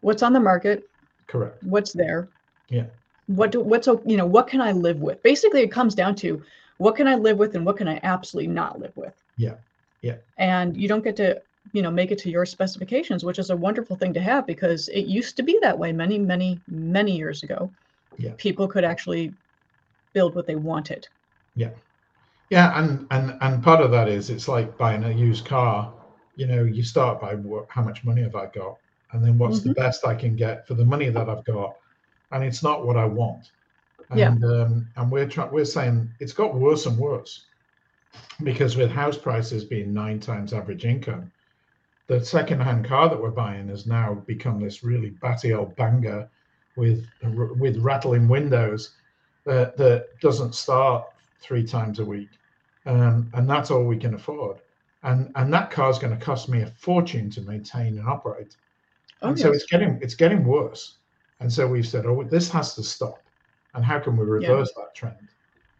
what's 0.00 0.22
on 0.22 0.32
the 0.32 0.40
market, 0.40 0.88
correct, 1.26 1.62
what's 1.64 1.92
there, 1.92 2.28
yeah, 2.68 2.86
what 3.26 3.50
do 3.50 3.60
what's 3.60 3.86
you 3.86 4.16
know 4.16 4.26
what 4.26 4.46
can 4.46 4.60
I 4.60 4.72
live 4.72 5.00
with? 5.00 5.22
Basically, 5.22 5.60
it 5.62 5.72
comes 5.72 5.94
down 5.94 6.14
to 6.16 6.42
what 6.78 6.96
can 6.96 7.06
I 7.06 7.16
live 7.16 7.38
with 7.38 7.54
and 7.54 7.66
what 7.66 7.76
can 7.76 7.88
I 7.88 8.00
absolutely 8.02 8.52
not 8.52 8.80
live 8.80 8.96
with. 8.96 9.14
Yeah. 9.36 9.56
Yeah. 10.00 10.16
And 10.38 10.76
you 10.76 10.88
don't 10.88 11.04
get 11.04 11.16
to, 11.16 11.42
you 11.72 11.82
know, 11.82 11.90
make 11.90 12.10
it 12.10 12.18
to 12.18 12.30
your 12.30 12.46
specifications, 12.46 13.24
which 13.24 13.38
is 13.38 13.50
a 13.50 13.56
wonderful 13.56 13.96
thing 13.96 14.14
to 14.14 14.20
have 14.20 14.46
because 14.46 14.88
it 14.88 15.06
used 15.06 15.36
to 15.36 15.42
be 15.42 15.58
that 15.60 15.76
way 15.76 15.92
many, 15.92 16.18
many, 16.18 16.60
many 16.68 17.16
years 17.16 17.42
ago. 17.42 17.70
Yeah. 18.16 18.30
People 18.36 18.68
could 18.68 18.84
actually 18.84 19.34
build 20.18 20.34
what 20.34 20.46
they 20.46 20.56
wanted. 20.56 21.06
Yeah. 21.54 21.70
Yeah, 22.50 22.78
and 22.78 23.06
and 23.10 23.36
and 23.40 23.62
part 23.62 23.80
of 23.80 23.90
that 23.90 24.08
is 24.08 24.30
it's 24.30 24.48
like 24.48 24.78
buying 24.78 25.04
a 25.04 25.10
used 25.10 25.44
car. 25.44 25.92
You 26.36 26.46
know, 26.46 26.64
you 26.64 26.82
start 26.82 27.20
by 27.20 27.34
what, 27.34 27.66
how 27.68 27.82
much 27.82 28.04
money 28.04 28.22
have 28.22 28.34
I 28.34 28.46
got, 28.46 28.78
and 29.12 29.22
then 29.22 29.36
what's 29.36 29.58
mm-hmm. 29.58 29.68
the 29.68 29.74
best 29.74 30.06
I 30.06 30.14
can 30.14 30.34
get 30.34 30.66
for 30.66 30.74
the 30.74 30.84
money 30.84 31.10
that 31.10 31.28
I've 31.28 31.44
got, 31.44 31.76
and 32.32 32.42
it's 32.42 32.62
not 32.62 32.86
what 32.86 32.96
I 32.96 33.04
want 33.04 33.50
and 34.10 34.18
yeah. 34.18 34.48
um, 34.48 34.88
and 34.96 35.10
we're 35.10 35.26
trying 35.26 35.50
we're 35.50 35.64
saying 35.64 36.10
it's 36.20 36.32
got 36.32 36.54
worse 36.54 36.86
and 36.86 36.96
worse 36.98 37.44
because 38.42 38.76
with 38.76 38.90
house 38.90 39.18
prices 39.18 39.64
being 39.64 39.92
nine 39.92 40.18
times 40.18 40.52
average 40.52 40.84
income 40.84 41.30
the 42.06 42.24
second-hand 42.24 42.86
car 42.86 43.08
that 43.08 43.20
we're 43.20 43.30
buying 43.30 43.68
has 43.68 43.86
now 43.86 44.14
become 44.26 44.60
this 44.60 44.82
really 44.82 45.10
batty 45.10 45.52
old 45.52 45.74
banger 45.76 46.28
with 46.76 47.06
with 47.58 47.76
rattling 47.78 48.28
windows 48.28 48.92
that 49.48 49.76
that 49.76 50.06
doesn't 50.20 50.54
start 50.54 51.04
three 51.40 51.64
times 51.64 51.98
a 51.98 52.04
week 52.04 52.30
um, 52.86 53.30
and 53.34 53.48
that's 53.48 53.70
all 53.70 53.84
we 53.84 53.96
can 53.96 54.14
afford 54.14 54.58
and 55.02 55.30
and 55.36 55.52
that 55.52 55.70
car 55.70 55.90
is 55.90 55.98
going 55.98 56.16
to 56.16 56.24
cost 56.24 56.48
me 56.48 56.62
a 56.62 56.66
fortune 56.66 57.30
to 57.30 57.40
maintain 57.42 57.98
and 57.98 58.08
operate 58.08 58.56
oh, 59.22 59.28
and 59.28 59.38
yes. 59.38 59.44
so 59.44 59.52
it's 59.52 59.66
getting 59.66 59.98
it's 60.02 60.14
getting 60.14 60.44
worse 60.44 60.98
and 61.40 61.52
so 61.52 61.66
we've 61.66 61.86
said 61.86 62.06
oh 62.06 62.22
this 62.22 62.50
has 62.50 62.74
to 62.74 62.82
stop 62.82 63.22
and 63.74 63.84
how 63.84 63.98
can 63.98 64.16
we 64.16 64.24
reverse 64.24 64.72
yeah. 64.76 64.82
that 64.82 64.94
trend? 64.94 65.28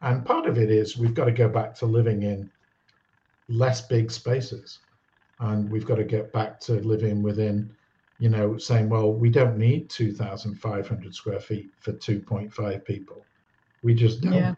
And 0.03 0.25
part 0.25 0.47
of 0.47 0.59
it 0.59 0.71
is 0.71 0.97
we've 0.97 1.15
got 1.15 1.25
to 1.25 1.33
go 1.33 1.49
back 1.49 1.75
to 1.77 1.87
living 1.87 2.23
in 2.23 2.51
less 3.49 3.81
big 3.81 4.11
spaces, 4.11 4.79
and 5.41 5.69
we've 5.71 5.87
got 5.87 5.97
to 5.97 6.05
get 6.05 6.33
back 6.33 6.61
to 6.61 6.75
living 6.75 7.23
within, 7.23 7.71
you 8.19 8.29
know, 8.29 8.57
saying, 8.59 8.89
well, 8.89 9.13
we 9.13 9.31
don't 9.31 9.59
need 9.59 9.91
2,500 9.91 11.15
square 11.15 11.41
feet 11.41 11.71
for 11.81 11.93
2.5 11.93 12.85
people. 12.85 13.25
We 13.83 13.95
just 13.95 14.21
don't. 14.21 14.35
Yeah. 14.35 14.55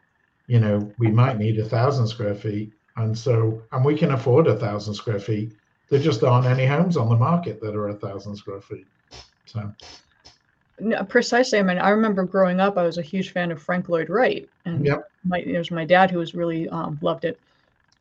You 0.47 0.61
know, 0.61 0.93
we 0.99 1.11
might 1.11 1.39
need 1.39 1.59
a 1.59 1.65
thousand 1.65 2.09
square 2.09 2.35
feet, 2.35 2.73
and 2.97 3.17
so 3.17 3.63
and 3.73 3.85
we 3.85 3.97
can 3.97 4.13
afford 4.13 4.47
a 4.47 4.57
thousand 4.57 4.95
square 4.95 5.21
feet. 5.21 5.53
There 5.89 6.01
just 6.01 6.25
aren't 6.25 6.47
any 6.47 6.67
homes 6.67 6.97
on 6.97 7.09
the 7.09 7.17
market 7.17 7.61
that 7.61 7.77
are 7.77 7.89
a 7.89 7.95
thousand 7.95 8.37
square 8.37 8.61
feet. 8.61 8.87
So 9.47 9.73
no, 10.81 11.05
precisely. 11.05 11.59
I 11.59 11.63
mean, 11.63 11.79
I 11.79 11.91
remember 11.91 12.25
growing 12.25 12.59
up, 12.59 12.79
I 12.79 12.85
was 12.85 12.99
a 12.99 13.03
huge 13.03 13.31
fan 13.31 13.53
of 13.53 13.63
Frank 13.63 13.89
Lloyd 13.89 14.09
Wright, 14.09 14.49
and 14.65 14.85
yep. 14.85 15.11
my 15.25 15.39
it 15.39 15.59
was 15.59 15.71
my 15.71 15.85
dad 15.85 16.11
who 16.11 16.19
was 16.19 16.35
really 16.35 16.69
um, 16.71 16.99
loved 17.03 17.25
it. 17.25 17.39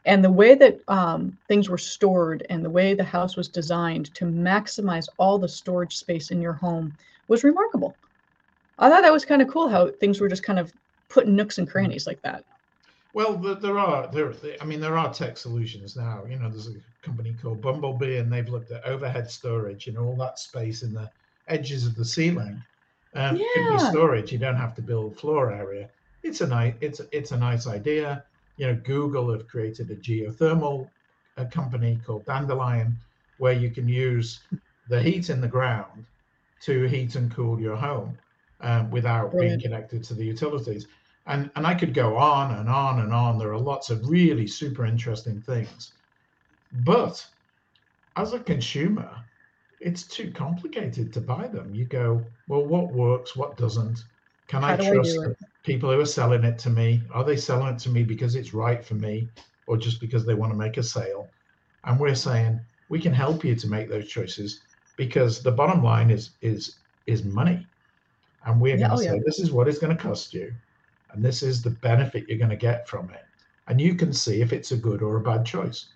And 0.05 0.23
the 0.23 0.31
way 0.31 0.55
that 0.55 0.79
um, 0.87 1.37
things 1.47 1.69
were 1.69 1.77
stored 1.77 2.45
and 2.49 2.63
the 2.63 2.69
way 2.69 2.93
the 2.93 3.03
house 3.03 3.35
was 3.35 3.49
designed 3.49 4.13
to 4.15 4.25
maximize 4.25 5.07
all 5.17 5.37
the 5.37 5.47
storage 5.47 5.97
space 5.97 6.31
in 6.31 6.41
your 6.41 6.53
home 6.53 6.95
was 7.27 7.43
remarkable. 7.43 7.95
I 8.79 8.89
thought 8.89 9.01
that 9.01 9.11
was 9.11 9.25
kind 9.25 9.41
of 9.41 9.49
cool 9.49 9.67
how 9.67 9.89
things 9.91 10.21
were 10.21 10.29
just 10.29 10.43
kind 10.43 10.57
of 10.57 10.71
put 11.09 11.27
nooks 11.27 11.57
and 11.57 11.69
crannies 11.69 12.07
like 12.07 12.21
that. 12.21 12.45
Well, 13.13 13.37
there 13.37 13.79
are 13.79 14.07
there. 14.07 14.33
I 14.61 14.65
mean, 14.65 14.79
there 14.79 14.97
are 14.97 15.11
tech 15.13 15.37
solutions 15.37 15.95
now. 15.95 16.23
You 16.29 16.37
know, 16.37 16.49
there's 16.49 16.67
a 16.67 16.75
company 17.01 17.35
called 17.41 17.61
Bumblebee, 17.61 18.17
and 18.17 18.31
they've 18.31 18.47
looked 18.47 18.71
at 18.71 18.85
overhead 18.85 19.29
storage. 19.29 19.87
You 19.87 19.93
know, 19.93 20.05
all 20.05 20.15
that 20.17 20.37
space 20.37 20.83
in 20.83 20.93
the 20.93 21.09
edges 21.47 21.87
of 21.87 21.95
the 21.95 22.05
ceiling 22.05 22.61
um, 23.15 23.37
yeah. 23.37 23.77
storage. 23.89 24.31
You 24.31 24.37
don't 24.37 24.55
have 24.55 24.75
to 24.75 24.81
build 24.81 25.17
floor 25.17 25.51
area. 25.51 25.89
It's 26.21 26.41
a 26.41 26.47
nice 26.47 26.75
it's 26.81 27.01
it's 27.11 27.31
a 27.31 27.37
nice 27.37 27.65
idea. 27.65 28.23
You 28.57 28.67
know, 28.67 28.75
Google 28.75 29.31
have 29.31 29.47
created 29.47 29.89
a 29.89 29.95
geothermal 29.95 30.89
a 31.37 31.45
company 31.45 31.99
called 32.05 32.25
Dandelion, 32.25 32.97
where 33.37 33.53
you 33.53 33.69
can 33.71 33.87
use 33.87 34.41
the 34.89 35.01
heat 35.01 35.29
in 35.29 35.41
the 35.41 35.47
ground 35.47 36.05
to 36.61 36.83
heat 36.83 37.15
and 37.15 37.33
cool 37.33 37.59
your 37.59 37.77
home 37.77 38.17
um, 38.61 38.91
without 38.91 39.31
Brilliant. 39.31 39.61
being 39.61 39.71
connected 39.71 40.03
to 40.03 40.13
the 40.13 40.25
utilities. 40.25 40.87
And 41.29 41.51
and 41.55 41.65
I 41.65 41.75
could 41.75 41.93
go 41.93 42.17
on 42.17 42.55
and 42.55 42.67
on 42.67 42.99
and 42.99 43.13
on. 43.13 43.37
There 43.37 43.53
are 43.53 43.59
lots 43.59 43.91
of 43.91 44.09
really 44.09 44.47
super 44.47 44.85
interesting 44.85 45.41
things, 45.41 45.93
but 46.83 47.25
as 48.17 48.33
a 48.33 48.39
consumer, 48.39 49.09
it's 49.79 50.03
too 50.03 50.31
complicated 50.31 51.13
to 51.13 51.21
buy 51.21 51.47
them. 51.47 51.73
You 51.73 51.85
go, 51.85 52.25
well, 52.47 52.65
what 52.65 52.91
works, 52.91 53.35
what 53.35 53.57
doesn't? 53.57 54.03
Can 54.47 54.63
How 54.63 54.73
I 54.73 54.77
trust 54.77 55.19
I 55.19 55.45
people 55.63 55.91
who 55.91 55.99
are 55.99 56.05
selling 56.05 56.43
it 56.43 56.57
to 56.59 56.69
me? 56.71 57.03
Are 57.11 57.23
they 57.23 57.37
selling 57.37 57.75
it 57.75 57.79
to 57.79 57.89
me 57.89 58.03
because 58.03 58.35
it's 58.35 58.53
right 58.53 58.83
for 58.83 58.95
me 58.95 59.29
or 59.67 59.77
just 59.77 60.01
because 60.01 60.25
they 60.25 60.33
want 60.33 60.51
to 60.51 60.57
make 60.57 60.77
a 60.77 60.83
sale? 60.83 61.29
And 61.83 61.99
we're 61.99 62.15
saying 62.15 62.59
we 62.89 62.99
can 62.99 63.13
help 63.13 63.45
you 63.45 63.55
to 63.55 63.67
make 63.67 63.87
those 63.87 64.07
choices 64.07 64.61
because 64.97 65.43
the 65.43 65.51
bottom 65.51 65.83
line 65.83 66.09
is 66.09 66.31
is 66.41 66.79
is 67.05 67.23
money. 67.23 67.67
And 68.45 68.59
we're 68.59 68.77
yeah, 68.77 68.87
going 68.87 68.89
to 68.89 68.95
oh, 68.95 68.99
say 68.99 69.15
yeah. 69.15 69.23
this 69.25 69.39
is 69.39 69.51
what 69.51 69.67
it's 69.67 69.79
going 69.79 69.95
to 69.95 70.03
cost 70.03 70.33
you 70.33 70.51
and 71.11 71.23
this 71.23 71.43
is 71.43 71.61
the 71.61 71.69
benefit 71.69 72.27
you're 72.27 72.37
going 72.37 72.49
to 72.49 72.55
get 72.55 72.87
from 72.87 73.09
it. 73.11 73.25
And 73.67 73.79
you 73.79 73.95
can 73.95 74.13
see 74.13 74.41
if 74.41 74.53
it's 74.53 74.71
a 74.71 74.77
good 74.77 75.01
or 75.01 75.17
a 75.17 75.21
bad 75.21 75.45
choice. 75.45 75.87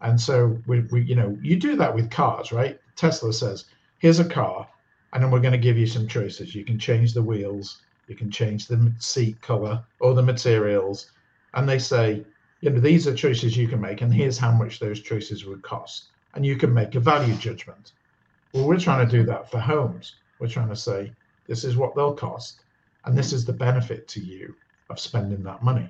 And 0.00 0.20
so 0.20 0.58
we, 0.66 0.80
we 0.90 1.02
you 1.02 1.14
know, 1.14 1.36
you 1.42 1.56
do 1.56 1.76
that 1.76 1.94
with 1.94 2.10
cars, 2.10 2.52
right? 2.52 2.78
Tesla 2.96 3.32
says, 3.32 3.64
here's 3.98 4.20
a 4.20 4.24
car, 4.24 4.68
and 5.12 5.22
then 5.22 5.30
we're 5.30 5.40
going 5.40 5.52
to 5.52 5.58
give 5.58 5.78
you 5.78 5.86
some 5.86 6.06
choices. 6.06 6.54
You 6.54 6.64
can 6.64 6.78
change 6.78 7.14
the 7.14 7.22
wheels, 7.22 7.82
you 8.06 8.14
can 8.14 8.30
change 8.30 8.66
the 8.66 8.92
seat 8.98 9.40
color 9.40 9.82
or 10.00 10.14
the 10.14 10.22
materials. 10.22 11.10
And 11.54 11.68
they 11.68 11.78
say, 11.78 12.24
you 12.60 12.70
know, 12.70 12.80
these 12.80 13.06
are 13.06 13.14
choices 13.14 13.56
you 13.56 13.68
can 13.68 13.80
make, 13.80 14.02
and 14.02 14.12
here's 14.12 14.38
how 14.38 14.52
much 14.52 14.78
those 14.78 15.00
choices 15.00 15.44
would 15.44 15.62
cost. 15.62 16.06
And 16.34 16.44
you 16.44 16.56
can 16.56 16.72
make 16.72 16.94
a 16.94 17.00
value 17.00 17.34
judgment. 17.34 17.92
Well, 18.52 18.66
we're 18.66 18.78
trying 18.78 19.06
to 19.06 19.16
do 19.16 19.24
that 19.24 19.50
for 19.50 19.58
homes. 19.58 20.16
We're 20.38 20.48
trying 20.48 20.68
to 20.68 20.76
say, 20.76 21.12
this 21.46 21.64
is 21.64 21.76
what 21.76 21.94
they'll 21.94 22.14
cost, 22.14 22.60
and 23.06 23.16
this 23.16 23.32
is 23.32 23.44
the 23.44 23.52
benefit 23.52 24.06
to 24.08 24.20
you 24.20 24.54
of 24.90 25.00
spending 25.00 25.42
that 25.44 25.62
money. 25.62 25.88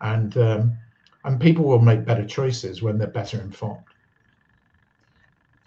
And 0.00 0.36
um, 0.36 0.76
and 1.24 1.40
people 1.40 1.64
will 1.64 1.80
make 1.80 2.04
better 2.04 2.24
choices 2.24 2.82
when 2.82 2.98
they're 2.98 3.08
better 3.08 3.40
informed 3.40 3.84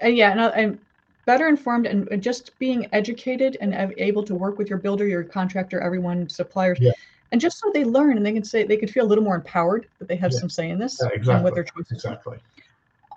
and 0.01 0.15
yeah, 0.15 0.31
and, 0.31 0.39
and 0.55 0.79
better 1.25 1.47
informed 1.47 1.85
and 1.85 2.21
just 2.21 2.57
being 2.59 2.87
educated 2.91 3.57
and 3.61 3.93
able 3.97 4.23
to 4.23 4.35
work 4.35 4.57
with 4.57 4.69
your 4.69 4.79
builder, 4.79 5.07
your 5.07 5.23
contractor, 5.23 5.79
everyone, 5.79 6.27
suppliers. 6.29 6.77
Yeah. 6.81 6.91
And 7.31 7.39
just 7.39 7.59
so 7.59 7.69
they 7.73 7.83
learn 7.83 8.17
and 8.17 8.25
they 8.25 8.33
can 8.33 8.43
say 8.43 8.63
they 8.63 8.77
can 8.77 8.87
feel 8.87 9.05
a 9.05 9.07
little 9.07 9.23
more 9.23 9.35
empowered 9.35 9.87
that 9.99 10.07
they 10.07 10.15
have 10.15 10.31
yeah. 10.31 10.39
some 10.39 10.49
say 10.49 10.69
in 10.69 10.79
this 10.79 10.99
yeah, 10.99 11.09
exactly. 11.09 11.35
and 11.35 11.43
what 11.43 11.53
their 11.53 11.63
choices. 11.63 11.91
Exactly. 11.91 12.39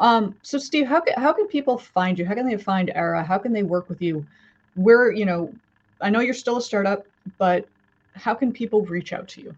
Um, 0.00 0.34
so 0.42 0.58
Steve, 0.58 0.86
how 0.86 1.00
can 1.00 1.14
how 1.14 1.32
can 1.32 1.46
people 1.46 1.78
find 1.78 2.18
you? 2.18 2.26
How 2.26 2.34
can 2.34 2.46
they 2.46 2.58
find 2.58 2.90
Aera? 2.94 3.24
How 3.24 3.38
can 3.38 3.52
they 3.52 3.62
work 3.62 3.88
with 3.88 4.02
you? 4.02 4.26
Where, 4.74 5.10
you 5.10 5.24
know, 5.24 5.52
I 6.00 6.10
know 6.10 6.20
you're 6.20 6.34
still 6.34 6.58
a 6.58 6.62
startup, 6.62 7.06
but 7.38 7.68
how 8.14 8.34
can 8.34 8.52
people 8.52 8.84
reach 8.84 9.12
out 9.12 9.28
to 9.28 9.42
you? 9.42 9.54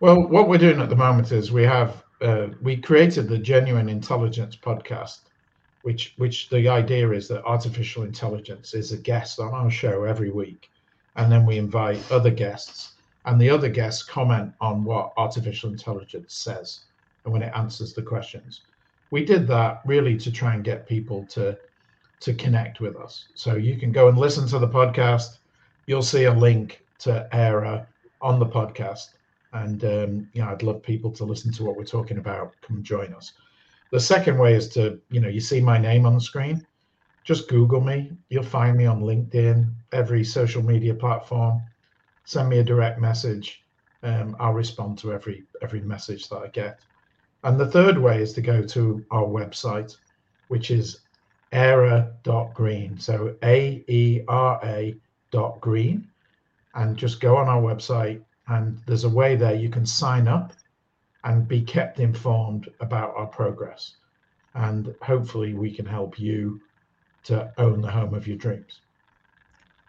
Well, 0.00 0.28
what 0.28 0.48
we're 0.48 0.58
doing 0.58 0.80
at 0.80 0.90
the 0.90 0.96
moment 0.96 1.32
is 1.32 1.50
we 1.50 1.64
have 1.64 2.04
uh, 2.20 2.48
we 2.60 2.76
created 2.76 3.28
the 3.28 3.38
Genuine 3.38 3.88
Intelligence 3.88 4.56
podcast, 4.56 5.20
which 5.82 6.14
which 6.18 6.48
the 6.50 6.68
idea 6.68 7.10
is 7.10 7.28
that 7.28 7.44
artificial 7.44 8.02
intelligence 8.02 8.74
is 8.74 8.92
a 8.92 8.98
guest 8.98 9.40
on 9.40 9.54
our 9.54 9.70
show 9.70 10.04
every 10.04 10.30
week, 10.30 10.70
and 11.16 11.30
then 11.30 11.46
we 11.46 11.58
invite 11.58 12.12
other 12.12 12.30
guests, 12.30 12.94
and 13.24 13.40
the 13.40 13.50
other 13.50 13.68
guests 13.68 14.02
comment 14.02 14.52
on 14.60 14.84
what 14.84 15.12
artificial 15.16 15.70
intelligence 15.70 16.34
says 16.34 16.86
and 17.24 17.32
when 17.32 17.42
it 17.42 17.52
answers 17.54 17.92
the 17.92 18.02
questions. 18.02 18.62
We 19.10 19.24
did 19.24 19.46
that 19.48 19.80
really 19.84 20.16
to 20.18 20.30
try 20.30 20.54
and 20.54 20.64
get 20.64 20.88
people 20.88 21.26
to 21.26 21.58
to 22.20 22.34
connect 22.34 22.80
with 22.80 22.96
us. 22.96 23.28
So 23.34 23.54
you 23.54 23.76
can 23.76 23.92
go 23.92 24.08
and 24.08 24.18
listen 24.18 24.46
to 24.48 24.58
the 24.58 24.68
podcast. 24.68 25.38
You'll 25.88 26.02
see 26.02 26.24
a 26.24 26.34
link 26.34 26.84
to 26.98 27.26
Aera 27.32 27.86
on 28.20 28.38
the 28.38 28.44
podcast, 28.44 29.14
and 29.54 29.82
um, 29.86 30.28
you 30.34 30.42
know 30.42 30.50
I'd 30.50 30.62
love 30.62 30.82
people 30.82 31.10
to 31.12 31.24
listen 31.24 31.50
to 31.54 31.64
what 31.64 31.76
we're 31.76 31.84
talking 31.84 32.18
about. 32.18 32.52
Come 32.60 32.82
join 32.82 33.14
us. 33.14 33.32
The 33.90 33.98
second 33.98 34.36
way 34.36 34.52
is 34.52 34.68
to 34.74 35.00
you 35.08 35.18
know 35.18 35.30
you 35.30 35.40
see 35.40 35.62
my 35.62 35.78
name 35.78 36.04
on 36.04 36.12
the 36.12 36.20
screen. 36.20 36.66
Just 37.24 37.48
Google 37.48 37.80
me. 37.80 38.12
You'll 38.28 38.42
find 38.42 38.76
me 38.76 38.84
on 38.84 39.00
LinkedIn, 39.00 39.72
every 39.92 40.24
social 40.24 40.62
media 40.62 40.92
platform. 40.92 41.62
Send 42.26 42.50
me 42.50 42.58
a 42.58 42.64
direct 42.64 43.00
message. 43.00 43.64
Um, 44.02 44.36
I'll 44.38 44.52
respond 44.52 44.98
to 44.98 45.14
every 45.14 45.44
every 45.62 45.80
message 45.80 46.28
that 46.28 46.36
I 46.36 46.48
get. 46.48 46.80
And 47.44 47.58
the 47.58 47.70
third 47.70 47.96
way 47.96 48.20
is 48.20 48.34
to 48.34 48.42
go 48.42 48.60
to 48.62 49.06
our 49.10 49.24
website, 49.24 49.96
which 50.48 50.70
is 50.70 51.00
aera.green. 51.52 52.98
So 52.98 53.36
A 53.42 53.82
E 53.88 54.20
R 54.28 54.60
A 54.62 54.94
green. 55.60 56.08
And 56.74 56.96
just 56.96 57.20
go 57.20 57.36
on 57.36 57.48
our 57.48 57.60
website, 57.60 58.22
and 58.46 58.80
there's 58.86 59.04
a 59.04 59.08
way 59.08 59.36
there 59.36 59.54
you 59.54 59.68
can 59.68 59.86
sign 59.86 60.28
up 60.28 60.52
and 61.24 61.48
be 61.48 61.62
kept 61.62 61.98
informed 61.98 62.68
about 62.80 63.14
our 63.16 63.26
progress. 63.26 63.96
And 64.54 64.94
hopefully, 65.02 65.54
we 65.54 65.74
can 65.74 65.86
help 65.86 66.18
you 66.18 66.60
to 67.24 67.52
own 67.58 67.80
the 67.80 67.90
home 67.90 68.14
of 68.14 68.26
your 68.26 68.36
dreams. 68.36 68.80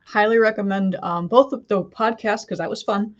Highly 0.06 0.40
recommend 0.40 0.96
um, 1.04 1.28
both 1.28 1.52
the, 1.52 1.64
the 1.68 1.84
podcast 1.84 2.46
because 2.46 2.58
that 2.58 2.70
was 2.70 2.84
fun, 2.84 3.16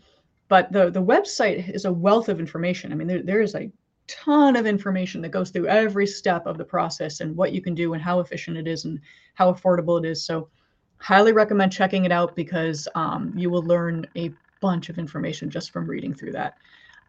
but 0.48 0.72
the 0.72 0.90
the 0.90 1.02
website 1.02 1.72
is 1.72 1.84
a 1.84 1.92
wealth 1.92 2.28
of 2.28 2.40
information. 2.40 2.92
I 2.92 2.96
mean, 2.96 3.06
there, 3.06 3.22
there 3.22 3.40
is 3.40 3.54
a 3.54 3.70
ton 4.10 4.56
of 4.56 4.66
information 4.66 5.22
that 5.22 5.30
goes 5.30 5.50
through 5.50 5.68
every 5.68 6.06
step 6.06 6.46
of 6.46 6.58
the 6.58 6.64
process 6.64 7.20
and 7.20 7.36
what 7.36 7.52
you 7.52 7.62
can 7.62 7.74
do 7.74 7.94
and 7.94 8.02
how 8.02 8.18
efficient 8.18 8.56
it 8.56 8.66
is 8.66 8.84
and 8.84 9.00
how 9.34 9.52
affordable 9.52 10.02
it 10.02 10.08
is. 10.08 10.24
So, 10.24 10.48
highly 11.00 11.32
recommend 11.32 11.72
checking 11.72 12.04
it 12.04 12.12
out 12.12 12.36
because 12.36 12.86
um, 12.94 13.32
you 13.34 13.50
will 13.50 13.62
learn 13.62 14.06
a 14.16 14.34
bunch 14.60 14.88
of 14.88 14.98
information 14.98 15.50
just 15.50 15.72
from 15.72 15.86
reading 15.86 16.14
through 16.14 16.32
that. 16.32 16.58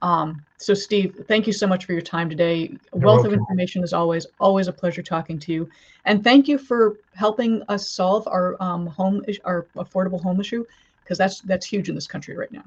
Um, 0.01 0.43
so, 0.58 0.73
Steve, 0.73 1.15
thank 1.27 1.45
you 1.45 1.54
so 1.54 1.67
much 1.67 1.86
for 1.86 1.93
your 1.93 2.01
time 2.01 2.30
today. 2.30 2.80
A 2.93 2.97
wealth 2.97 3.17
welcome. 3.17 3.34
of 3.34 3.39
information 3.39 3.84
as 3.84 3.93
always. 3.93 4.25
Always 4.39 4.67
a 4.67 4.73
pleasure 4.73 5.04
talking 5.04 5.38
to 5.39 5.51
you, 5.51 5.69
and 6.06 6.23
thank 6.23 6.47
you 6.47 6.58
for 6.58 6.95
helping 7.13 7.62
us 7.69 7.91
solve 7.91 8.27
our 8.27 8.58
um, 8.62 8.88
home, 8.88 9.21
our 9.45 9.67
affordable 9.75 10.21
home 10.21 10.39
issue, 10.39 10.65
because 11.04 11.19
that's 11.19 11.41
that's 11.41 11.67
huge 11.67 11.88
in 11.88 11.93
this 11.93 12.08
country 12.08 12.36
right 12.36 12.51
now. 12.51 12.63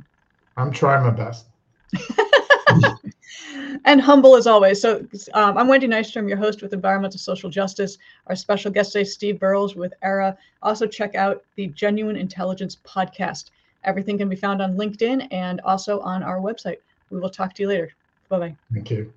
I'm 0.57 0.71
trying 0.71 1.03
my 1.03 1.11
best. 1.11 1.47
and 3.85 4.01
humble 4.01 4.37
as 4.37 4.47
always. 4.47 4.81
So 4.81 5.07
um, 5.35 5.57
I'm 5.59 5.69
Wendy 5.69 5.87
Nystrom, 5.87 6.29
your 6.29 6.37
host 6.37 6.63
with 6.63 6.73
Environmental 6.73 7.19
Social 7.19 7.51
Justice. 7.51 7.99
Our 8.27 8.37
special 8.37 8.71
guest 8.71 8.93
today, 8.93 9.05
Steve 9.05 9.39
Burrows 9.39 9.75
with 9.75 9.95
Aera. 10.03 10.37
Also 10.63 10.87
check 10.87 11.15
out 11.15 11.45
the 11.57 11.69
Genuine 11.69 12.17
Intelligence 12.17 12.79
podcast. 12.85 13.51
Everything 13.85 14.19
can 14.19 14.29
be 14.29 14.37
found 14.37 14.63
on 14.63 14.77
LinkedIn 14.77 15.29
and 15.31 15.61
also 15.63 16.01
on 16.01 16.23
our 16.23 16.41
website. 16.41 16.79
We 17.11 17.21
will 17.21 17.31
talk 17.31 17.55
to 17.55 17.63
you 17.63 17.69
later. 17.69 17.93
Bye 18.29 18.39
bye. 18.39 18.57
Thank 18.73 18.91
you. 18.91 19.13